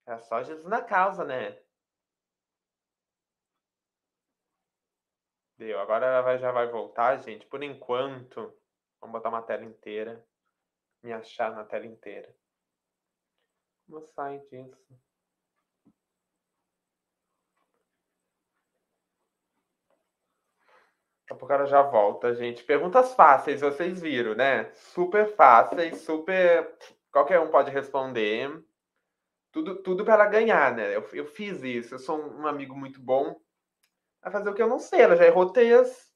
[0.09, 1.57] É só Jesus na causa, né?
[5.59, 5.79] Deu.
[5.79, 7.47] Agora ela vai- já vai voltar, gente.
[7.47, 8.53] Por enquanto,
[9.01, 10.25] vamos botar uma tela inteira.
[11.03, 12.35] Me achar na tela inteira.
[13.87, 14.99] Como sai disso?
[21.23, 22.65] Daqui a pouco ela já volta, gente.
[22.65, 24.73] Perguntas fáceis, vocês viram, né?
[24.75, 26.75] Super fáceis, super.
[27.13, 28.51] Qualquer um pode responder.
[29.51, 30.95] Tudo, tudo para ela ganhar, né?
[30.95, 31.95] Eu, eu fiz isso.
[31.95, 33.41] Eu sou um amigo muito bom.
[34.23, 35.01] Vai fazer o que eu não sei.
[35.01, 36.13] Ela já errou três.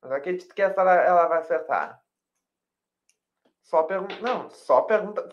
[0.00, 2.02] Mas acredito que essa ela, ela vai acertar.
[3.62, 4.20] Só pergunta.
[4.20, 5.26] Não, só pergunta.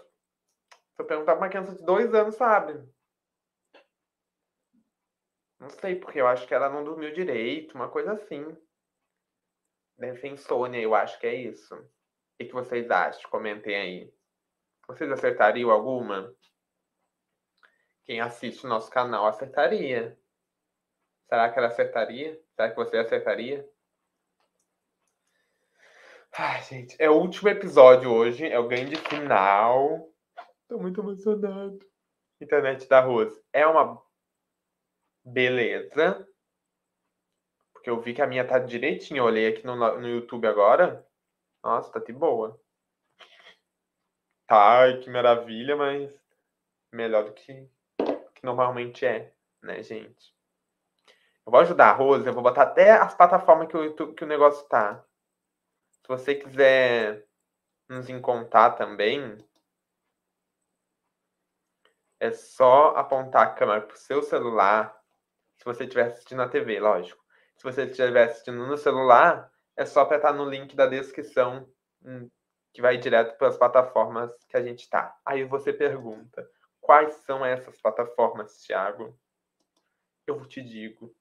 [0.96, 2.74] Se eu perguntar pra uma criança de dois anos, sabe?
[5.60, 8.58] Não sei, porque eu acho que ela não dormiu direito, uma coisa assim.
[9.98, 11.76] Deve ser insônia, eu acho que é isso.
[11.76, 11.88] O
[12.40, 13.30] que vocês acham?
[13.30, 14.14] Comentem aí.
[14.88, 16.34] Vocês acertariam alguma?
[18.06, 20.18] Quem assiste o nosso canal acertaria.
[21.30, 22.42] Será que ela acertaria?
[22.56, 23.70] Será que você acertaria?
[26.38, 30.10] Ai, gente, é o último episódio hoje, é o grande final.
[30.68, 31.80] Tô muito emocionado.
[32.40, 34.02] Internet da Rose é uma
[35.24, 36.28] beleza.
[37.74, 39.20] Porque eu vi que a minha tá direitinho.
[39.20, 41.06] Eu olhei aqui no, no YouTube agora.
[41.64, 42.60] Nossa, tá de boa.
[44.48, 46.14] Tá, que maravilha, mas
[46.92, 47.70] melhor do que,
[48.42, 50.36] que normalmente é, né, gente?
[51.46, 54.28] Eu vou ajudar a Rose, eu vou botar até as plataformas que o, que o
[54.28, 55.04] negócio tá.
[56.02, 57.28] Se você quiser
[57.88, 59.38] nos encontrar também,
[62.20, 64.96] é só apontar a câmera pro seu celular.
[65.58, 67.24] Se você estiver assistindo na TV, lógico.
[67.56, 71.68] Se você estiver assistindo no celular, é só apertar no link da descrição
[72.04, 72.30] hum,
[72.74, 75.16] que vai direto para as plataformas que a gente tá.
[75.26, 76.50] Aí você pergunta:
[76.92, 79.18] quais são essas plataformas, Thiago?
[80.28, 81.16] Eu te digo.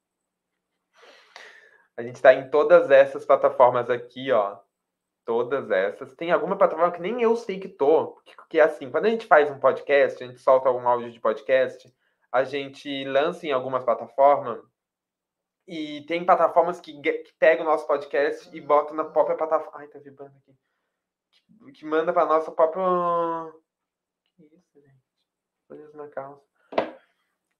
[1.96, 4.58] A gente está em todas essas plataformas aqui, ó.
[5.24, 6.12] Todas essas.
[6.16, 8.20] Tem alguma plataforma que nem eu sei que tô.
[8.36, 11.20] Porque é assim, quando a gente faz um podcast, a gente solta algum áudio de
[11.20, 11.88] podcast,
[12.32, 14.60] a gente lança em algumas plataformas.
[15.68, 19.78] E tem plataformas que, que pegam o nosso podcast e botam na própria plataforma.
[19.78, 20.52] Ai, tá vibrando aqui.
[21.30, 22.82] Que, que manda pra nossa própria.
[24.36, 24.69] Que isso?
[25.70, 26.42] Coisas na calça.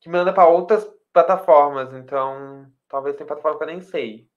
[0.01, 1.95] Que manda para outras plataformas.
[1.95, 4.29] Então, talvez tem plataforma que eu nem sei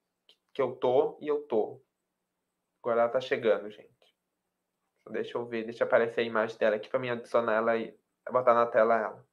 [0.53, 1.81] que eu tô e eu tô.
[2.79, 3.91] Agora ela tá chegando, gente.
[5.09, 7.97] Deixa eu ver, deixa aparecer a imagem dela aqui para mim adicionar ela e
[8.29, 9.25] botar na tela ela.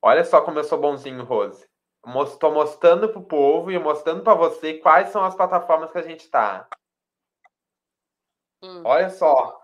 [0.00, 1.68] Olha só como eu sou bonzinho, Rose.
[2.24, 6.30] Estou mostrando pro povo e mostrando para você quais são as plataformas que a gente
[6.30, 6.66] tá.
[8.62, 8.82] Hum.
[8.86, 9.60] Olha só.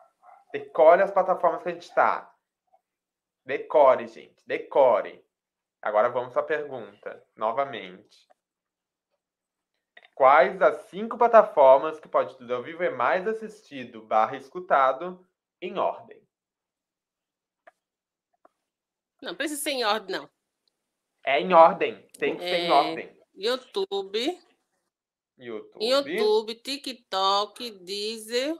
[0.52, 2.30] Decore as plataformas que a gente tá.
[3.48, 4.46] Decore, gente.
[4.46, 5.24] Decore.
[5.80, 8.28] Agora vamos à pergunta, novamente.
[10.14, 15.26] Quais as cinco plataformas que Pode Tudo ao Vivo é mais assistido barra escutado
[15.62, 16.22] em ordem?
[19.22, 20.30] Não precisa ser em ordem, não.
[21.24, 22.06] É em ordem.
[22.18, 22.48] Tem que é...
[22.48, 23.18] ser em é, ordem.
[23.34, 24.42] YouTube.
[25.38, 25.86] YouTube.
[25.86, 28.54] YouTube, TikTok, Deezer,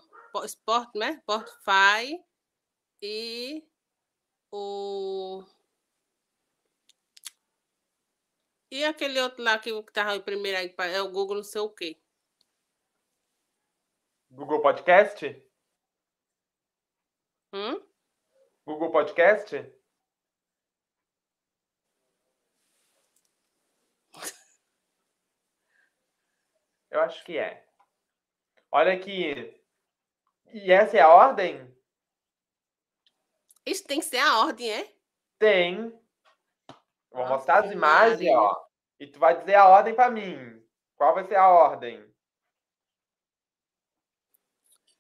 [0.47, 1.21] Sport, né?
[1.21, 2.25] Spotify
[3.03, 3.68] e
[4.51, 5.45] o
[8.71, 11.71] E aquele outro lá que estava em primeiro aí, é o Google não sei o
[11.71, 11.99] quê.
[14.31, 15.43] Google Podcast?
[17.53, 17.83] Hum?
[18.67, 19.57] Google Podcast?
[26.91, 27.67] Eu acho que é.
[28.71, 29.59] Olha aqui.
[30.53, 31.78] E essa é a ordem?
[33.69, 34.95] Isso tem que ser a ordem, é?
[35.39, 35.91] Tem.
[37.11, 38.67] Vou mostrar as imagens, ó.
[38.99, 40.67] E tu vai dizer a ordem para mim.
[40.97, 42.03] Qual vai ser a ordem?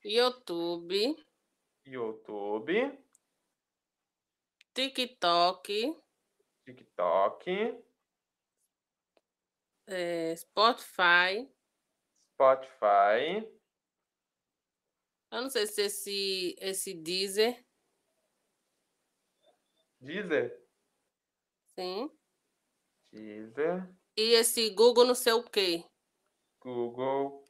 [0.05, 1.17] YouTube.
[1.87, 2.99] YouTube.
[4.75, 6.03] TikTok.
[6.67, 7.85] TikTok.
[9.87, 11.51] É, Spotify.
[12.35, 13.51] Spotify.
[15.31, 17.68] Eu não sei se esse, esse Deezer.
[20.01, 20.61] Deezer?
[21.75, 22.11] Sim.
[23.13, 23.89] Deezer.
[24.17, 25.85] E esse Google não sei o quê.
[26.61, 27.45] Google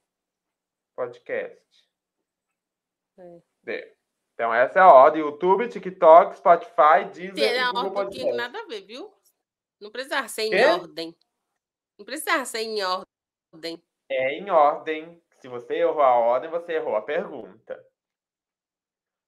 [0.94, 1.88] Podcast.
[3.66, 3.94] É.
[4.34, 8.24] Então, essa é a ordem: YouTube, TikTok, Spotify, Deezer e Google Podcast.
[8.24, 9.12] Tem nada a ver, viu?
[9.80, 10.64] Não precisa ser em Quê?
[10.64, 11.18] ordem.
[11.98, 13.82] Não precisa ser em ordem.
[14.08, 15.22] É em ordem.
[15.40, 17.84] Se você errou a ordem, você errou a pergunta.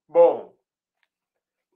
[0.07, 0.53] Bom,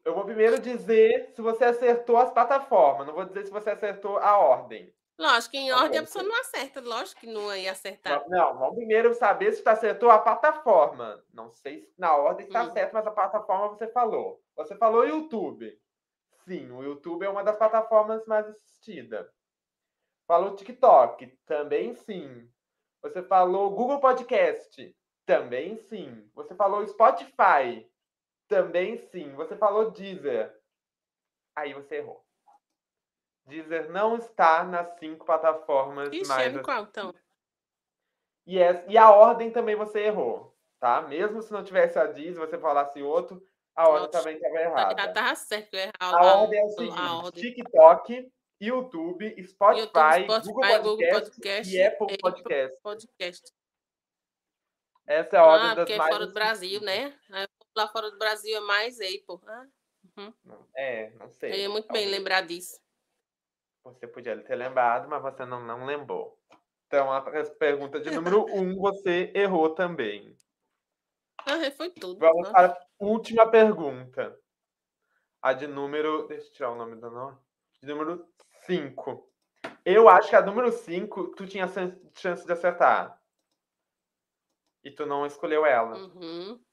[0.06, 4.18] eu vou primeiro dizer se você acertou as plataformas, não vou dizer se você acertou
[4.20, 4.94] a ordem.
[5.18, 8.24] Lógico que em tá ordem a pessoa não acerta, lógico que não ia acertar.
[8.30, 11.24] Não, não vamos primeiro saber se você acertou a plataforma.
[11.34, 12.72] Não sei se na ordem está hum.
[12.72, 14.41] certo, mas a plataforma você falou.
[14.56, 15.76] Você falou YouTube.
[16.46, 19.28] Sim, o YouTube é uma das plataformas mais assistidas.
[20.28, 22.48] Falou TikTok, também sim.
[23.02, 26.30] Você falou Google Podcast, também sim.
[26.36, 27.89] Você falou Spotify,
[28.47, 29.34] também sim.
[29.36, 30.53] Você falou Deezer.
[31.55, 32.25] Aí você errou.
[33.45, 36.55] Deezer não está nas cinco plataformas Ixi, mais.
[36.55, 37.13] É qual, então?
[38.45, 41.01] E, é, e a ordem também você errou, tá?
[41.01, 44.19] Mesmo se não tivesse a Deezer, você falasse outro, a ordem Nossa.
[44.19, 45.01] também estava errada.
[45.01, 48.31] Já estava certo, eu A, a ordem é o seguinte: TikTok,
[48.62, 52.81] YouTube, Spotify, YouTube, Spotify Google, Podcast, Google Podcast e Apple Podcast.
[52.81, 53.53] Podcast.
[55.08, 55.89] Essa é a ordem ah, das mais.
[55.89, 57.13] Porque é fora do Brasil, né?
[57.76, 59.40] Lá fora do Brasil é mais Apple.
[59.48, 59.68] Ah,
[60.18, 60.34] uhum.
[60.76, 61.64] É, não sei.
[61.64, 62.80] É muito bem lembrar disso.
[63.84, 66.40] Você podia ter lembrado, mas você não, não lembrou.
[66.88, 67.22] Então, a
[67.60, 70.36] pergunta de número um, você errou também.
[71.46, 72.20] Ah, foi tudo.
[72.20, 74.40] Vamos para a última pergunta.
[75.42, 76.28] A de número.
[76.28, 77.38] Deixa eu tirar o nome do nome.
[77.80, 78.28] De número
[78.66, 79.32] 5.
[79.84, 83.22] Eu acho que a número 5 tu tinha chance de acertar.
[84.84, 85.98] E tu não escolheu ela.
[85.98, 86.64] Uhum.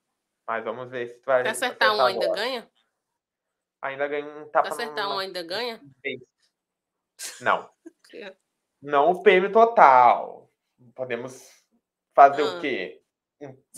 [0.46, 1.42] Mas vamos ver se tu vai.
[1.42, 2.70] Se acertar, acertar um, ainda ganha?
[3.80, 4.70] Ainda ganha um tapa.
[4.70, 5.80] Se acertar um, ainda ganha?
[7.40, 7.70] Não.
[8.82, 10.50] não o prêmio total.
[10.94, 11.64] Podemos
[12.14, 12.56] fazer ah.
[12.56, 13.02] o quê?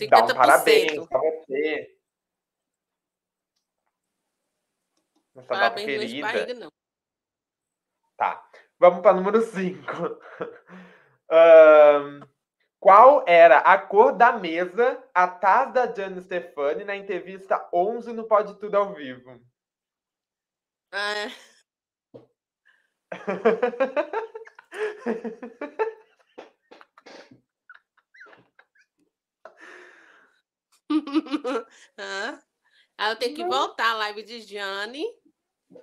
[0.08, 1.98] Dar um parabéns pra você.
[5.34, 6.26] Nossa parabéns querida.
[6.26, 6.72] Barriga, não.
[8.16, 8.48] Tá.
[8.78, 9.80] Vamos para número 5.
[11.30, 12.20] um,
[12.84, 18.58] qual era a cor da mesa atrás da Gianni Stefani na entrevista 11 no Pode
[18.58, 19.40] Tudo ao Vivo?
[31.98, 32.38] Ah.
[32.98, 33.10] ah.
[33.10, 35.04] eu tenho que voltar à live de Jane.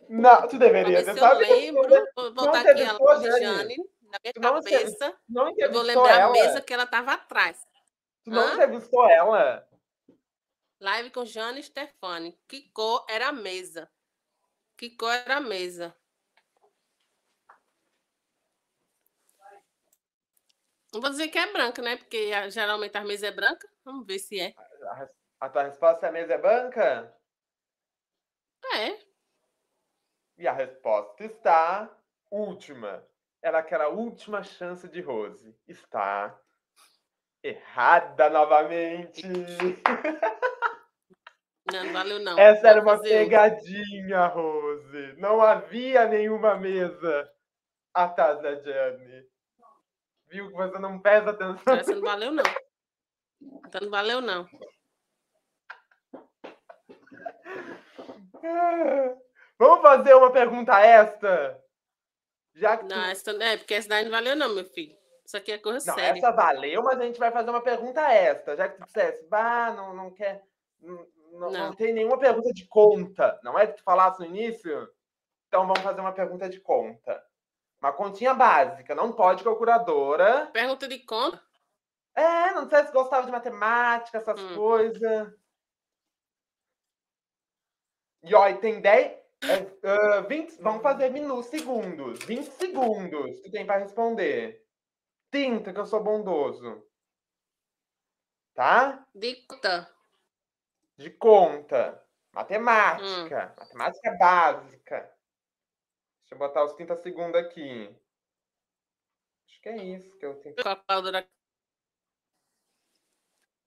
[0.08, 1.04] Não, tu deveria.
[1.04, 1.90] Sabe eu lembro.
[2.16, 3.76] Vou voltar aqui a live de Jane.
[4.12, 5.20] Na minha não cabeça.
[5.28, 6.30] Não eu vou lembrar ela.
[6.30, 7.66] a mesa que ela estava atrás.
[8.24, 8.54] Tu não Hã?
[8.54, 9.68] entrevistou ela?
[10.80, 12.38] Live com Jane Stefani.
[12.48, 13.90] Que cor era a mesa?
[14.78, 15.96] Que cor era a mesa?
[20.94, 21.96] Não vou dizer que é branca, né?
[21.96, 23.68] Porque geralmente a mesa é branca.
[23.86, 24.54] Vamos ver se é.
[24.58, 25.10] A,
[25.42, 27.18] a tua resposta é a mesa é branca?
[28.74, 29.00] É.
[30.38, 31.98] E a resposta está
[32.30, 33.08] última.
[33.44, 35.56] Era aquela última chance de Rose.
[35.68, 36.40] Está
[37.44, 39.28] errada novamente.
[41.72, 42.38] Não, não valeu não.
[42.38, 45.16] Essa era uma pegadinha, Rose.
[45.18, 47.32] Não havia nenhuma mesa
[47.94, 49.26] atrás da Jenny.
[50.28, 51.76] Viu que você não presta atenção?
[51.76, 52.44] Essa não valeu não.
[53.66, 54.48] Essa não valeu não.
[59.58, 61.62] Vamos fazer uma pergunta esta?
[62.54, 63.10] Já que não, tu...
[63.10, 64.96] essa, é, porque essa daí não valeu não, meu filho.
[65.26, 66.18] Isso aqui é coisa não, séria.
[66.18, 68.56] Essa valeu, mas a gente vai fazer uma pergunta esta.
[68.56, 70.44] Já que tu dissesse, bah, não, não quer...
[70.82, 71.74] Não, não, não.
[71.74, 73.40] tem nenhuma pergunta de conta.
[73.44, 74.90] Não é que tu falasse no início?
[75.48, 77.24] Então vamos fazer uma pergunta de conta.
[77.82, 78.94] Uma continha básica.
[78.94, 80.48] Não pode calculadora.
[80.48, 81.42] Pergunta de conta?
[82.14, 84.56] É, não sei se gostava de matemática, essas hum.
[84.56, 85.34] coisas.
[88.24, 89.21] E ó, tem 10.
[89.44, 92.24] Uh, 20, vamos fazer minutos, segundos.
[92.26, 94.64] 20 segundos que tem para responder.
[95.32, 96.86] 30, que eu sou bondoso.
[98.54, 99.08] Tá?
[99.16, 99.96] De conta.
[100.98, 102.06] De conta.
[102.34, 103.54] Matemática.
[103.54, 103.60] Hum.
[103.60, 105.18] Matemática básica.
[106.22, 107.90] Deixa eu botar os 30 segundos aqui.
[109.48, 110.56] Acho que é isso que eu tenho.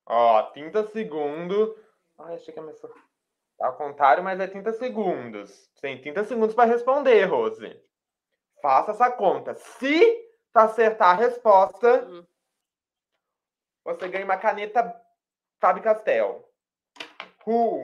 [0.07, 1.77] Ó, 30 segundos.
[2.19, 2.91] Ai, achei que começou.
[2.91, 3.14] Tá
[3.61, 5.71] ao contrário, mas é 30 segundos.
[5.81, 7.81] Tem 30 segundos para responder, Rose.
[8.61, 9.55] Faça essa conta.
[9.55, 12.27] Se tu acertar a resposta, uhum.
[13.85, 14.95] você ganha uma caneta
[15.61, 16.49] Faber Castell.
[17.47, 17.83] Who?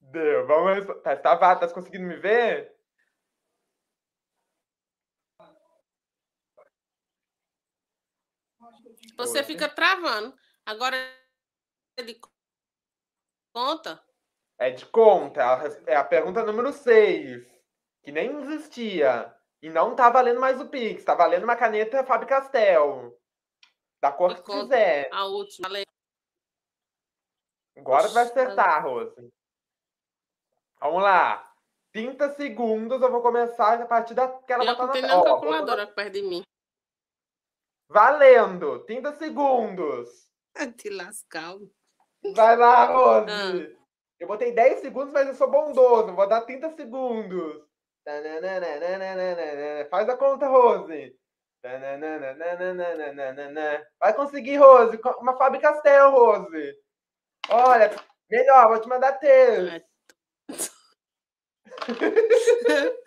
[0.00, 0.86] Deu, vamos.
[1.02, 2.77] Tá, tá, tá conseguindo me ver?
[9.18, 10.32] Você fica travando.
[10.64, 10.96] Agora
[11.96, 12.18] é de
[13.52, 14.02] conta?
[14.56, 15.42] É de conta.
[15.86, 17.44] É a pergunta número 6.
[18.02, 19.34] Que nem existia.
[19.60, 21.04] E não tá valendo mais o Pix.
[21.04, 23.18] Tá valendo uma caneta Fábio Castel.
[24.00, 25.08] Da cor que quiser.
[25.12, 25.68] A última.
[27.76, 29.32] Agora vai acertar, Rose.
[30.80, 31.44] Vamos lá.
[31.92, 34.86] 30 segundos, eu vou começar a partir daquela batata.
[34.86, 36.42] Não tem nenhuma calculadora perto de mim.
[37.88, 38.84] Valendo!
[38.84, 40.28] 30 segundos.
[40.76, 41.56] Te lascar.
[42.34, 43.30] Vai lá, Rose.
[43.30, 43.78] Ah.
[44.20, 46.14] Eu botei 10 segundos, mas eu sou bondoso.
[46.14, 47.62] Vou dar 30 segundos.
[49.90, 51.16] Faz a conta, Rose.
[54.00, 54.98] Vai conseguir, Rose.
[55.20, 56.74] Uma Fábio Castel, Rose.
[57.50, 57.90] Olha,
[58.28, 59.86] melhor, vou te mandar texto.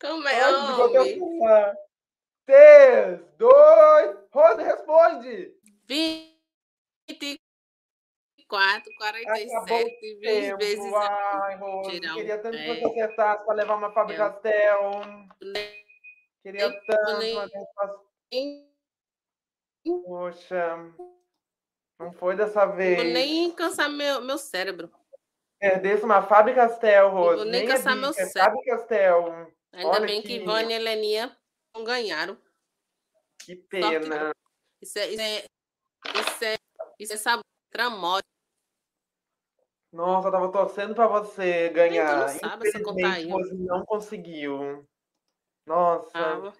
[0.00, 1.18] Como é, homem?
[2.52, 5.54] 3, 2, Rosa, responde!
[5.88, 7.40] 24,
[8.98, 10.92] 47, 20 vezes.
[10.92, 14.90] Ai, Rosa, queria tanto que você acertasse para levar uma Fábio Castel.
[16.42, 17.50] Queria tanto, mas
[20.04, 20.76] Poxa,
[21.98, 23.02] não foi dessa vez.
[23.02, 24.90] Vou nem cansar meu, meu cérebro.
[25.58, 27.36] Perdesse uma Fábio Castel, Rosa.
[27.36, 28.34] Vou nem, nem cansar meu cérebro.
[28.34, 29.50] Fábio Castel.
[29.72, 31.34] Ainda Olha bem que, Ivone e Heleninha
[31.74, 32.38] não ganharam.
[33.38, 34.32] Que pena.
[34.80, 35.44] Isso é, isso é,
[36.20, 36.56] isso é,
[36.98, 38.26] isso é tramóide.
[39.92, 42.28] Nossa, eu tava torcendo pra você ganhar.
[42.28, 43.34] Gente, não sabe essa containha.
[43.34, 44.88] Você não conseguiu.
[45.66, 46.10] Nossa.
[46.14, 46.52] Ah,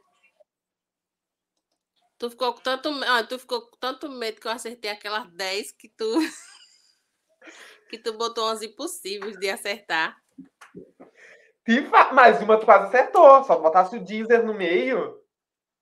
[2.19, 5.73] tu ficou com tanto, ah, tu ficou com tanto medo que eu acertei aquelas 10
[5.73, 6.13] que tu
[7.89, 10.23] que tu botou 11 impossíveis de acertar.
[11.67, 13.45] Mas Mais uma tu quase acertou.
[13.45, 15.23] Só botasse o Deezer no meio,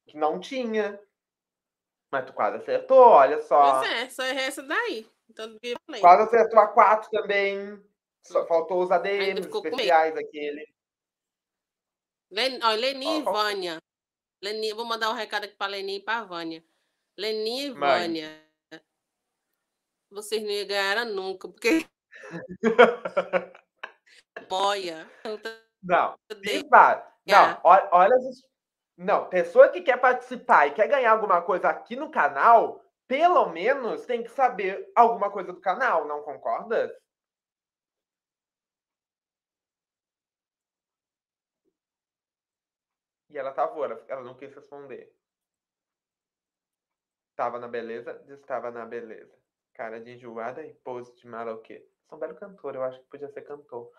[0.06, 1.00] que não tinha.
[2.10, 3.78] Mas tu quase acertou, olha só.
[3.78, 5.06] Pois é, só errei essa daí.
[5.28, 5.56] Então,
[6.00, 7.80] quase acertou a 4 também.
[8.26, 10.68] Só faltou os ADMs especiais aquele.
[12.30, 12.58] Len...
[12.62, 13.78] Ó, Leni e Vânia.
[14.42, 14.72] Leni...
[14.72, 16.64] Vou mandar um recado aqui para Leni e para Vânia.
[17.16, 18.28] Leni e Vânia.
[20.10, 21.86] Vocês não ganharam nunca, porque.
[24.48, 25.08] Boia.
[25.82, 26.14] Não,
[27.26, 28.16] não, olha, olha
[28.98, 34.06] não, pessoa que quer participar e quer ganhar alguma coisa aqui no canal, pelo menos
[34.06, 36.92] tem que saber alguma coisa do canal, não concorda?
[43.30, 45.10] E ela tava, ela, ela não quis responder.
[47.34, 49.36] Tava na beleza, estava na beleza.
[49.74, 51.84] Cara de enjoada e pose de maloquê.
[52.08, 53.90] São belo cantor, eu acho que podia ser cantor.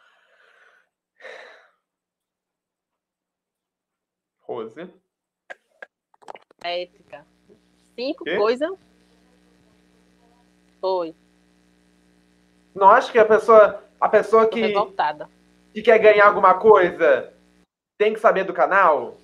[4.51, 4.93] Rose.
[6.61, 7.25] Ética.
[7.95, 8.69] Cinco coisas.
[10.81, 11.15] Foi.
[12.75, 15.29] Não acho que a pessoa, a pessoa que, revoltada.
[15.73, 17.33] que quer ganhar alguma coisa
[17.97, 19.15] tem que saber do canal?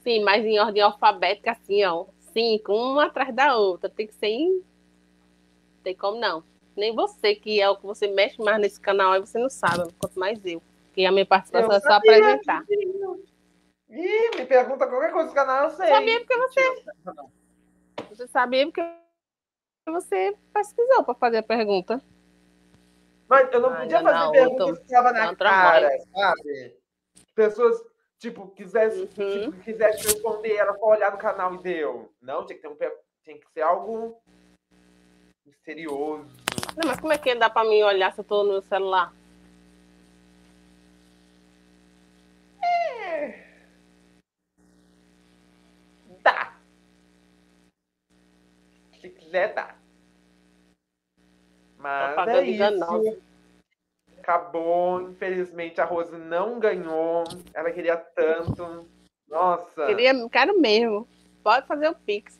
[0.00, 2.06] Sim, mas em ordem alfabética, assim, ó.
[2.32, 3.88] Cinco, uma atrás da outra.
[3.88, 4.64] Tem que ser em...
[5.84, 6.42] Tem como não.
[6.74, 9.92] Nem você, que é o que você mexe mais nesse canal, aí você não sabe,
[9.98, 10.62] quanto mais eu.
[10.92, 12.64] Que a minha participação eu é só apresentar.
[13.88, 15.88] Ih, me pergunta qualquer coisa do canal, eu sei.
[15.88, 16.84] Sabia porque você.
[18.10, 18.82] Você sabia porque
[19.86, 22.02] você pesquisou para fazer a pergunta.
[23.28, 26.76] Mas eu não Ai, podia fazer não, perguntas que estava na cara, sabe?
[27.34, 27.82] Pessoas,
[28.18, 29.06] tipo, quisesse, uhum.
[29.06, 32.12] tipo, quisesse responder, era só olhar no canal e deu.
[32.20, 32.76] Não, tinha que, ter um,
[33.24, 34.20] tinha que ser algo
[35.46, 36.28] misterioso.
[36.76, 39.12] Não, mas como é que dá para mim olhar se eu tô no celular?
[42.62, 43.46] É.
[46.22, 46.56] Dá.
[49.32, 49.74] Quiser, dá.
[51.78, 53.18] Mas é isso.
[54.18, 55.00] Acabou.
[55.00, 57.24] Infelizmente, a Rose não ganhou.
[57.54, 58.86] Ela queria tanto.
[59.26, 59.86] Nossa.
[59.86, 61.08] Queria, quero mesmo.
[61.42, 62.38] Pode fazer o Pix.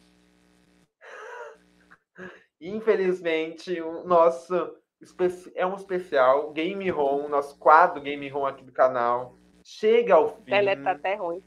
[2.60, 4.76] Infelizmente, o nosso
[5.54, 9.34] é um especial Game Home, nosso quadro Game Home aqui do canal.
[9.64, 10.52] Chega ao fim.
[10.52, 11.42] Ela tá até ruim.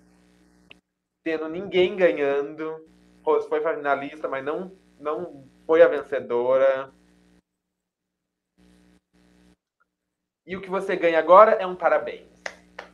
[1.23, 2.83] Tendo ninguém ganhando.
[3.23, 6.93] Rose foi finalista, mas não, não foi a vencedora.
[10.45, 12.29] E o que você ganha agora é um parabéns.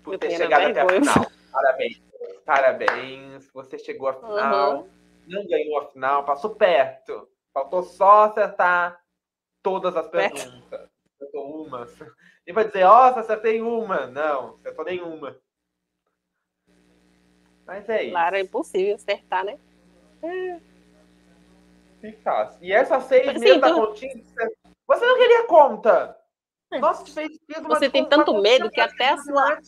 [0.04, 1.32] Por ter chegado até a final.
[1.52, 2.02] Parabéns.
[2.45, 3.52] Parabéns.
[3.54, 4.82] Você chegou à final.
[4.82, 4.89] Uhum.
[5.28, 7.30] Não ganhou a final, passou perto.
[7.54, 9.02] Faltou só acertar
[9.62, 10.89] todas as perguntas.
[11.16, 11.88] Acertou uma.
[12.43, 14.08] E vai dizer, ó, oh, acertei uma.
[14.08, 15.38] Não, acertou nenhuma.
[17.68, 18.12] Mas é isso.
[18.12, 19.60] Claro, é impossível acertar, né?
[20.24, 20.70] É.
[22.62, 24.24] E essa seis Sim, meses da continha,
[24.88, 26.18] você não queria conta.
[26.72, 26.80] É.
[26.80, 29.60] Nossa, fez, fez uma Você tem tanto medo que até a sua.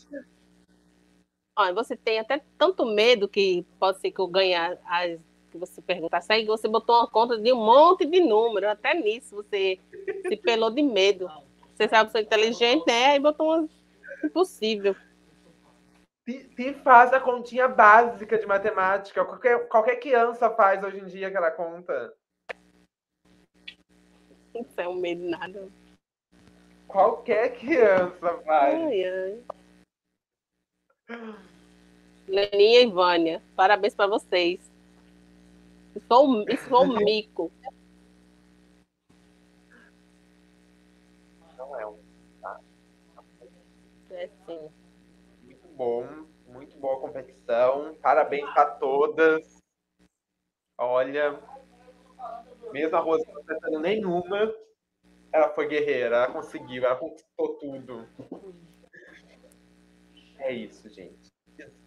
[1.55, 5.19] Olha, você tem até tanto medo que pode ser que eu ganhe as
[5.53, 6.33] que você perguntasse.
[6.33, 8.67] Aí você botou uma conta de um monte de número.
[8.67, 9.79] Até nisso você
[10.27, 11.29] se pelou de medo.
[11.75, 13.05] Você sabe que você é inteligente, né?
[13.11, 13.69] Aí botou uma
[14.23, 14.95] impossível.
[16.25, 19.23] Se faz a continha básica de matemática.
[19.23, 22.13] Qualquer, qualquer criança faz hoje em dia aquela conta.
[24.53, 25.67] Não um medo nada.
[26.87, 28.81] Qualquer criança faz.
[28.81, 29.43] Ai, ai.
[32.27, 34.59] Leninha e Vânia, parabéns para vocês.
[36.09, 37.51] Um, foi um mico.
[41.57, 41.97] Não é um.
[42.41, 42.59] Tá?
[44.11, 44.69] É sim.
[45.43, 46.07] Muito bom,
[46.47, 47.95] muito boa competição.
[48.01, 49.57] Parabéns para todas.
[50.77, 51.39] Olha,
[52.73, 54.53] mesmo a Rosa não acertando nenhuma,
[55.31, 58.07] ela foi guerreira, ela conseguiu, ela conquistou tudo.
[60.39, 61.31] É isso, gente.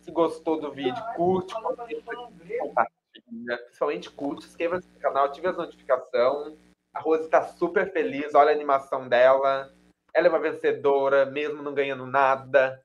[0.01, 6.57] Se gostou do vídeo, curte, compartilha, principalmente curte, inscreva-se no canal, ative as notificações.
[6.95, 9.75] A Rose está super feliz, olha a animação dela.
[10.15, 12.81] Ela é uma vencedora, mesmo não ganhando nada.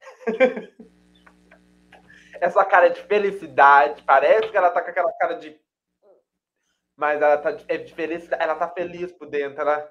[2.40, 5.60] Essa cara de felicidade, parece que ela tá com aquela cara de
[6.98, 9.88] mas ela tá é diferente, ela tá feliz por dentro, ela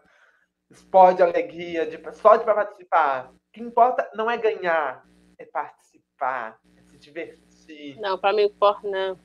[0.70, 3.32] explode alegria de, só de participar.
[3.32, 5.06] O que importa não é ganhar,
[5.40, 7.98] é participar, é se divertir.
[8.02, 9.18] Não, para mim importa não.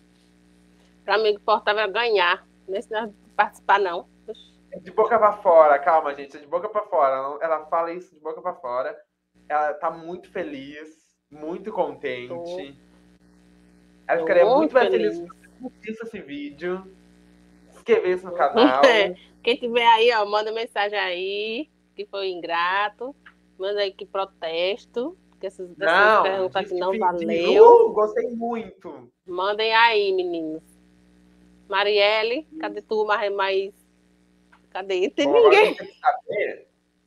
[1.05, 4.09] Para mim importava é ganhar, não é participar não.
[4.70, 7.37] É de boca para fora, calma, gente, é de boca para fora.
[7.45, 8.97] Ela fala isso de boca para fora.
[9.49, 10.89] Ela tá muito feliz,
[11.28, 12.28] muito contente.
[12.28, 12.47] Tô.
[14.07, 15.26] Ela ficaria muito, muito mais feliz se
[15.93, 17.01] você esse vídeo
[17.83, 18.83] inscrever se no canal.
[19.43, 23.14] Quem tiver aí, ó, manda mensagem aí, que foi ingrato.
[23.59, 25.16] Manda aí que protesto.
[25.41, 27.89] Que essas, não, perguntas aqui não valeu.
[27.89, 29.11] Uh, gostei muito.
[29.26, 30.62] Mandem aí, meninos.
[31.68, 33.05] Marielle, cadê tu?
[33.05, 33.74] Mais, mais...
[34.70, 35.11] Cadê?
[35.11, 35.76] Tem Bom, ninguém.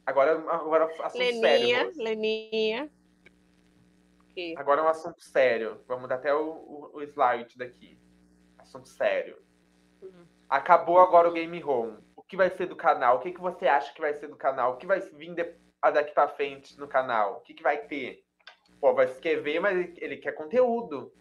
[0.06, 2.04] Agora, agora, assunto Leninha, sério.
[2.04, 2.90] Leninha.
[4.58, 5.80] Agora é um assunto sério.
[5.88, 7.98] Vamos dar até o, o, o slide daqui.
[8.58, 9.38] Assunto sério.
[10.02, 10.26] Uhum.
[10.50, 11.98] Acabou agora o Game Home.
[12.16, 13.18] O que vai ser do canal?
[13.18, 14.74] O que, que você acha que vai ser do canal?
[14.74, 15.54] O que vai vir de,
[15.92, 17.38] daqui para frente no canal?
[17.38, 18.24] O que, que vai ter?
[18.80, 21.12] Pô, vai escrever, mas ele, ele quer conteúdo.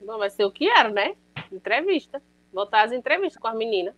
[0.00, 1.16] Bom, vai ser o que era, né?
[1.50, 2.22] Entrevista.
[2.52, 3.94] Botar as entrevistas com as meninas.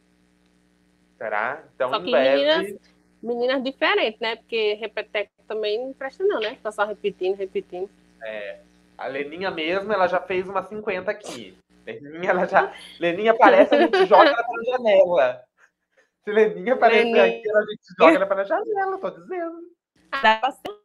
[1.16, 1.64] Será?
[1.74, 2.36] Então, Só que breve...
[2.36, 2.80] meninas,
[3.22, 4.36] meninas diferentes, né?
[4.36, 6.58] Porque Repeteco também não presta não, né?
[6.62, 7.88] Tá só repetindo, repetindo.
[8.22, 8.60] É.
[8.96, 11.56] A Leninha mesmo, ela já fez uma 50 aqui.
[11.84, 12.74] Leninha, ela já.
[12.98, 15.44] Leninha aparece, a gente joga ela pela janela.
[16.24, 17.24] Se Leninha aparecer Leninha...
[17.24, 19.74] aqui, a gente joga ela pela janela, tô dizendo.
[20.22, 20.84] Dá pra ser.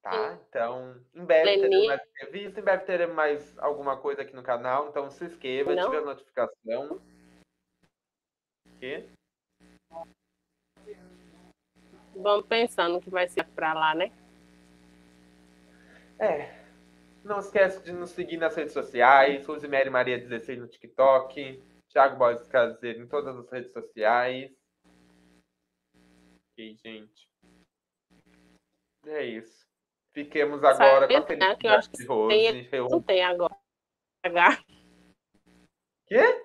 [0.00, 1.68] Tá, então, em breve Leninha...
[1.68, 5.72] teremos mais entrevista, em breve teremos mais alguma coisa aqui no canal, então se inscreva,
[5.72, 7.00] ative a notificação.
[8.80, 9.04] E...
[12.14, 14.12] Vamos pensando que vai ser para lá, né?
[16.18, 16.57] É.
[17.28, 19.46] Não esquece de nos seguir nas redes sociais.
[19.46, 21.62] Rosemary Maria 16 no TikTok.
[21.90, 24.50] Thiago Borges Caseiro em todas as redes sociais.
[26.50, 27.28] Ok, gente.
[29.04, 29.68] É isso.
[30.14, 32.68] Fiquemos agora Sabe, com a felicidade de Rose.
[32.70, 33.58] Tem, não tem agora.
[36.06, 36.44] Quê?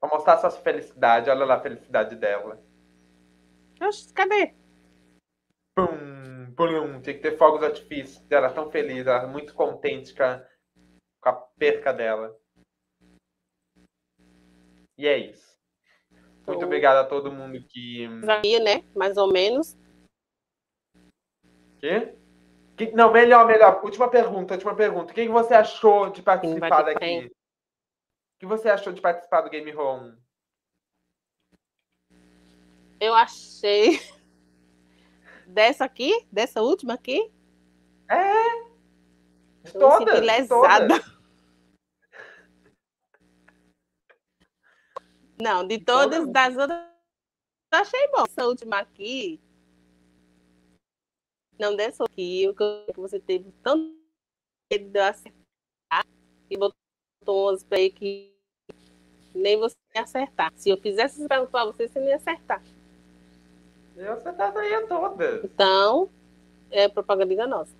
[0.00, 1.28] Pra mostrar sua felicidade.
[1.28, 2.64] Olha lá a felicidade dela.
[3.82, 4.54] Oxe, cadê?
[5.76, 8.24] Pum, pum, tinha que ter fogos artifícios.
[8.30, 10.42] Ela tão feliz, ela muito contente com a,
[11.20, 12.34] com a perca dela.
[14.96, 15.56] E é isso.
[16.46, 18.08] Muito então, obrigado a todo mundo que.
[18.24, 18.84] Sabia, né?
[18.94, 19.76] Mais ou menos.
[21.78, 22.16] Quê?
[22.76, 23.82] Que, não, melhor, melhor.
[23.84, 25.12] Última pergunta, última pergunta.
[25.12, 27.26] O que você achou de participar daqui?
[27.26, 30.16] O que você achou de participar do Game Home?
[33.00, 33.98] Eu achei.
[35.46, 36.26] Dessa aqui?
[36.30, 37.30] Dessa última aqui?
[38.08, 38.66] É!
[39.64, 41.00] De todas, lesada.
[41.00, 41.16] Todas.
[45.40, 46.86] Não, de, de todas, todas das outras.
[47.72, 48.24] Achei bom.
[48.24, 49.40] Essa última aqui.
[51.58, 53.96] Não, dessa aqui, o que você teve tanto
[54.70, 56.06] medo de acertar
[56.50, 58.34] e botou umas aí que
[59.34, 60.52] nem você ia acertar.
[60.56, 62.62] Se eu fizesse essa pergunta para você, você não ia acertar.
[63.96, 65.42] Eu acertaria todas.
[65.44, 66.10] Então,
[66.70, 67.74] é propaganda nossa.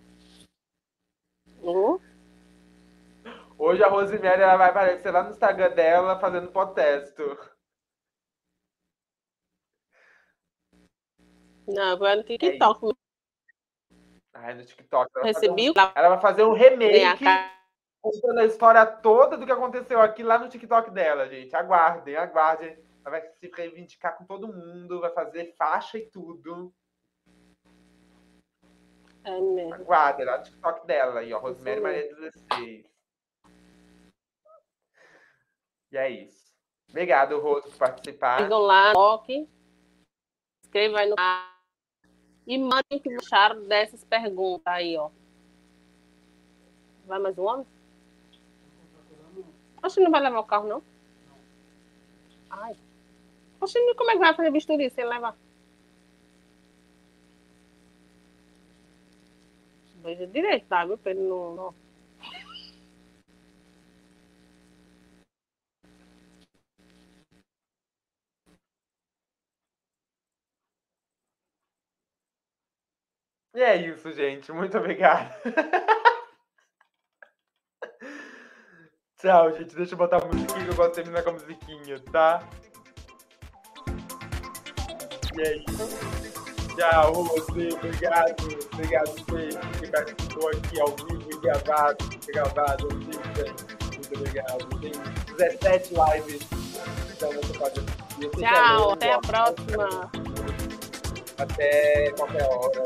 [1.61, 2.01] Uhum.
[3.59, 7.39] Hoje a Rosemary ela vai aparecer lá no Instagram dela fazendo protesto.
[11.67, 12.87] Não, vai no TikTok.
[12.89, 12.93] É
[14.35, 15.11] Ai, no TikTok.
[15.17, 15.75] Ela Recebi um...
[15.95, 17.25] Ela vai fazer um remake
[18.01, 21.55] contando a história toda do que aconteceu aqui lá no TikTok dela, gente.
[21.57, 22.86] Aguardem, aguardem.
[23.07, 26.75] Ela vai se reivindicar com todo mundo, vai fazer faixa e tudo.
[29.23, 29.75] É mesmo.
[29.75, 31.39] Aguardem lá no TikTok dela aí, ó.
[31.39, 32.85] Rosemary Maria 16.
[35.93, 36.53] E é isso.
[36.91, 38.43] Obrigado, Rose, por participar.
[38.43, 39.49] Sigam lá, toque.
[40.65, 41.17] Inscreva aí no
[42.45, 45.11] e mandem o que acharam dessas perguntas aí, ó.
[47.05, 47.67] Vai mais um homem?
[49.81, 50.83] Acho que não vai levar o carro, não.
[52.51, 52.77] Ai.
[53.67, 55.37] Oxe, como é que vai fazer bisturi sem levar?
[60.05, 60.85] Veja direito, tá?
[60.85, 60.97] Viu?
[60.97, 61.55] Pra ele não...
[61.57, 61.75] não...
[73.55, 74.53] E é isso, gente.
[74.53, 75.35] Muito obrigado.
[79.19, 79.75] Tchau, gente.
[79.75, 82.41] Deixa eu botar a musiquinha eu gosto de terminar com a musiquinha, tá?
[86.77, 87.69] Tchau, você.
[87.73, 88.69] Obrigado.
[88.73, 89.49] Obrigado, você
[89.81, 92.05] que participou aqui ao vivo e gravado.
[92.27, 92.89] Gravado.
[92.91, 94.81] Muito obrigado.
[94.81, 94.93] Tem
[95.37, 96.43] 17 lives.
[97.17, 98.31] Então você pode assistir.
[98.39, 100.11] Tchau, até a próxima.
[101.39, 102.83] Até qualquer hora.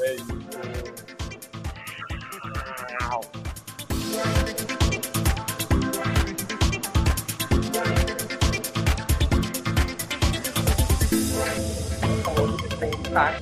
[0.00, 0.39] É isso.
[12.80, 13.34] Tá.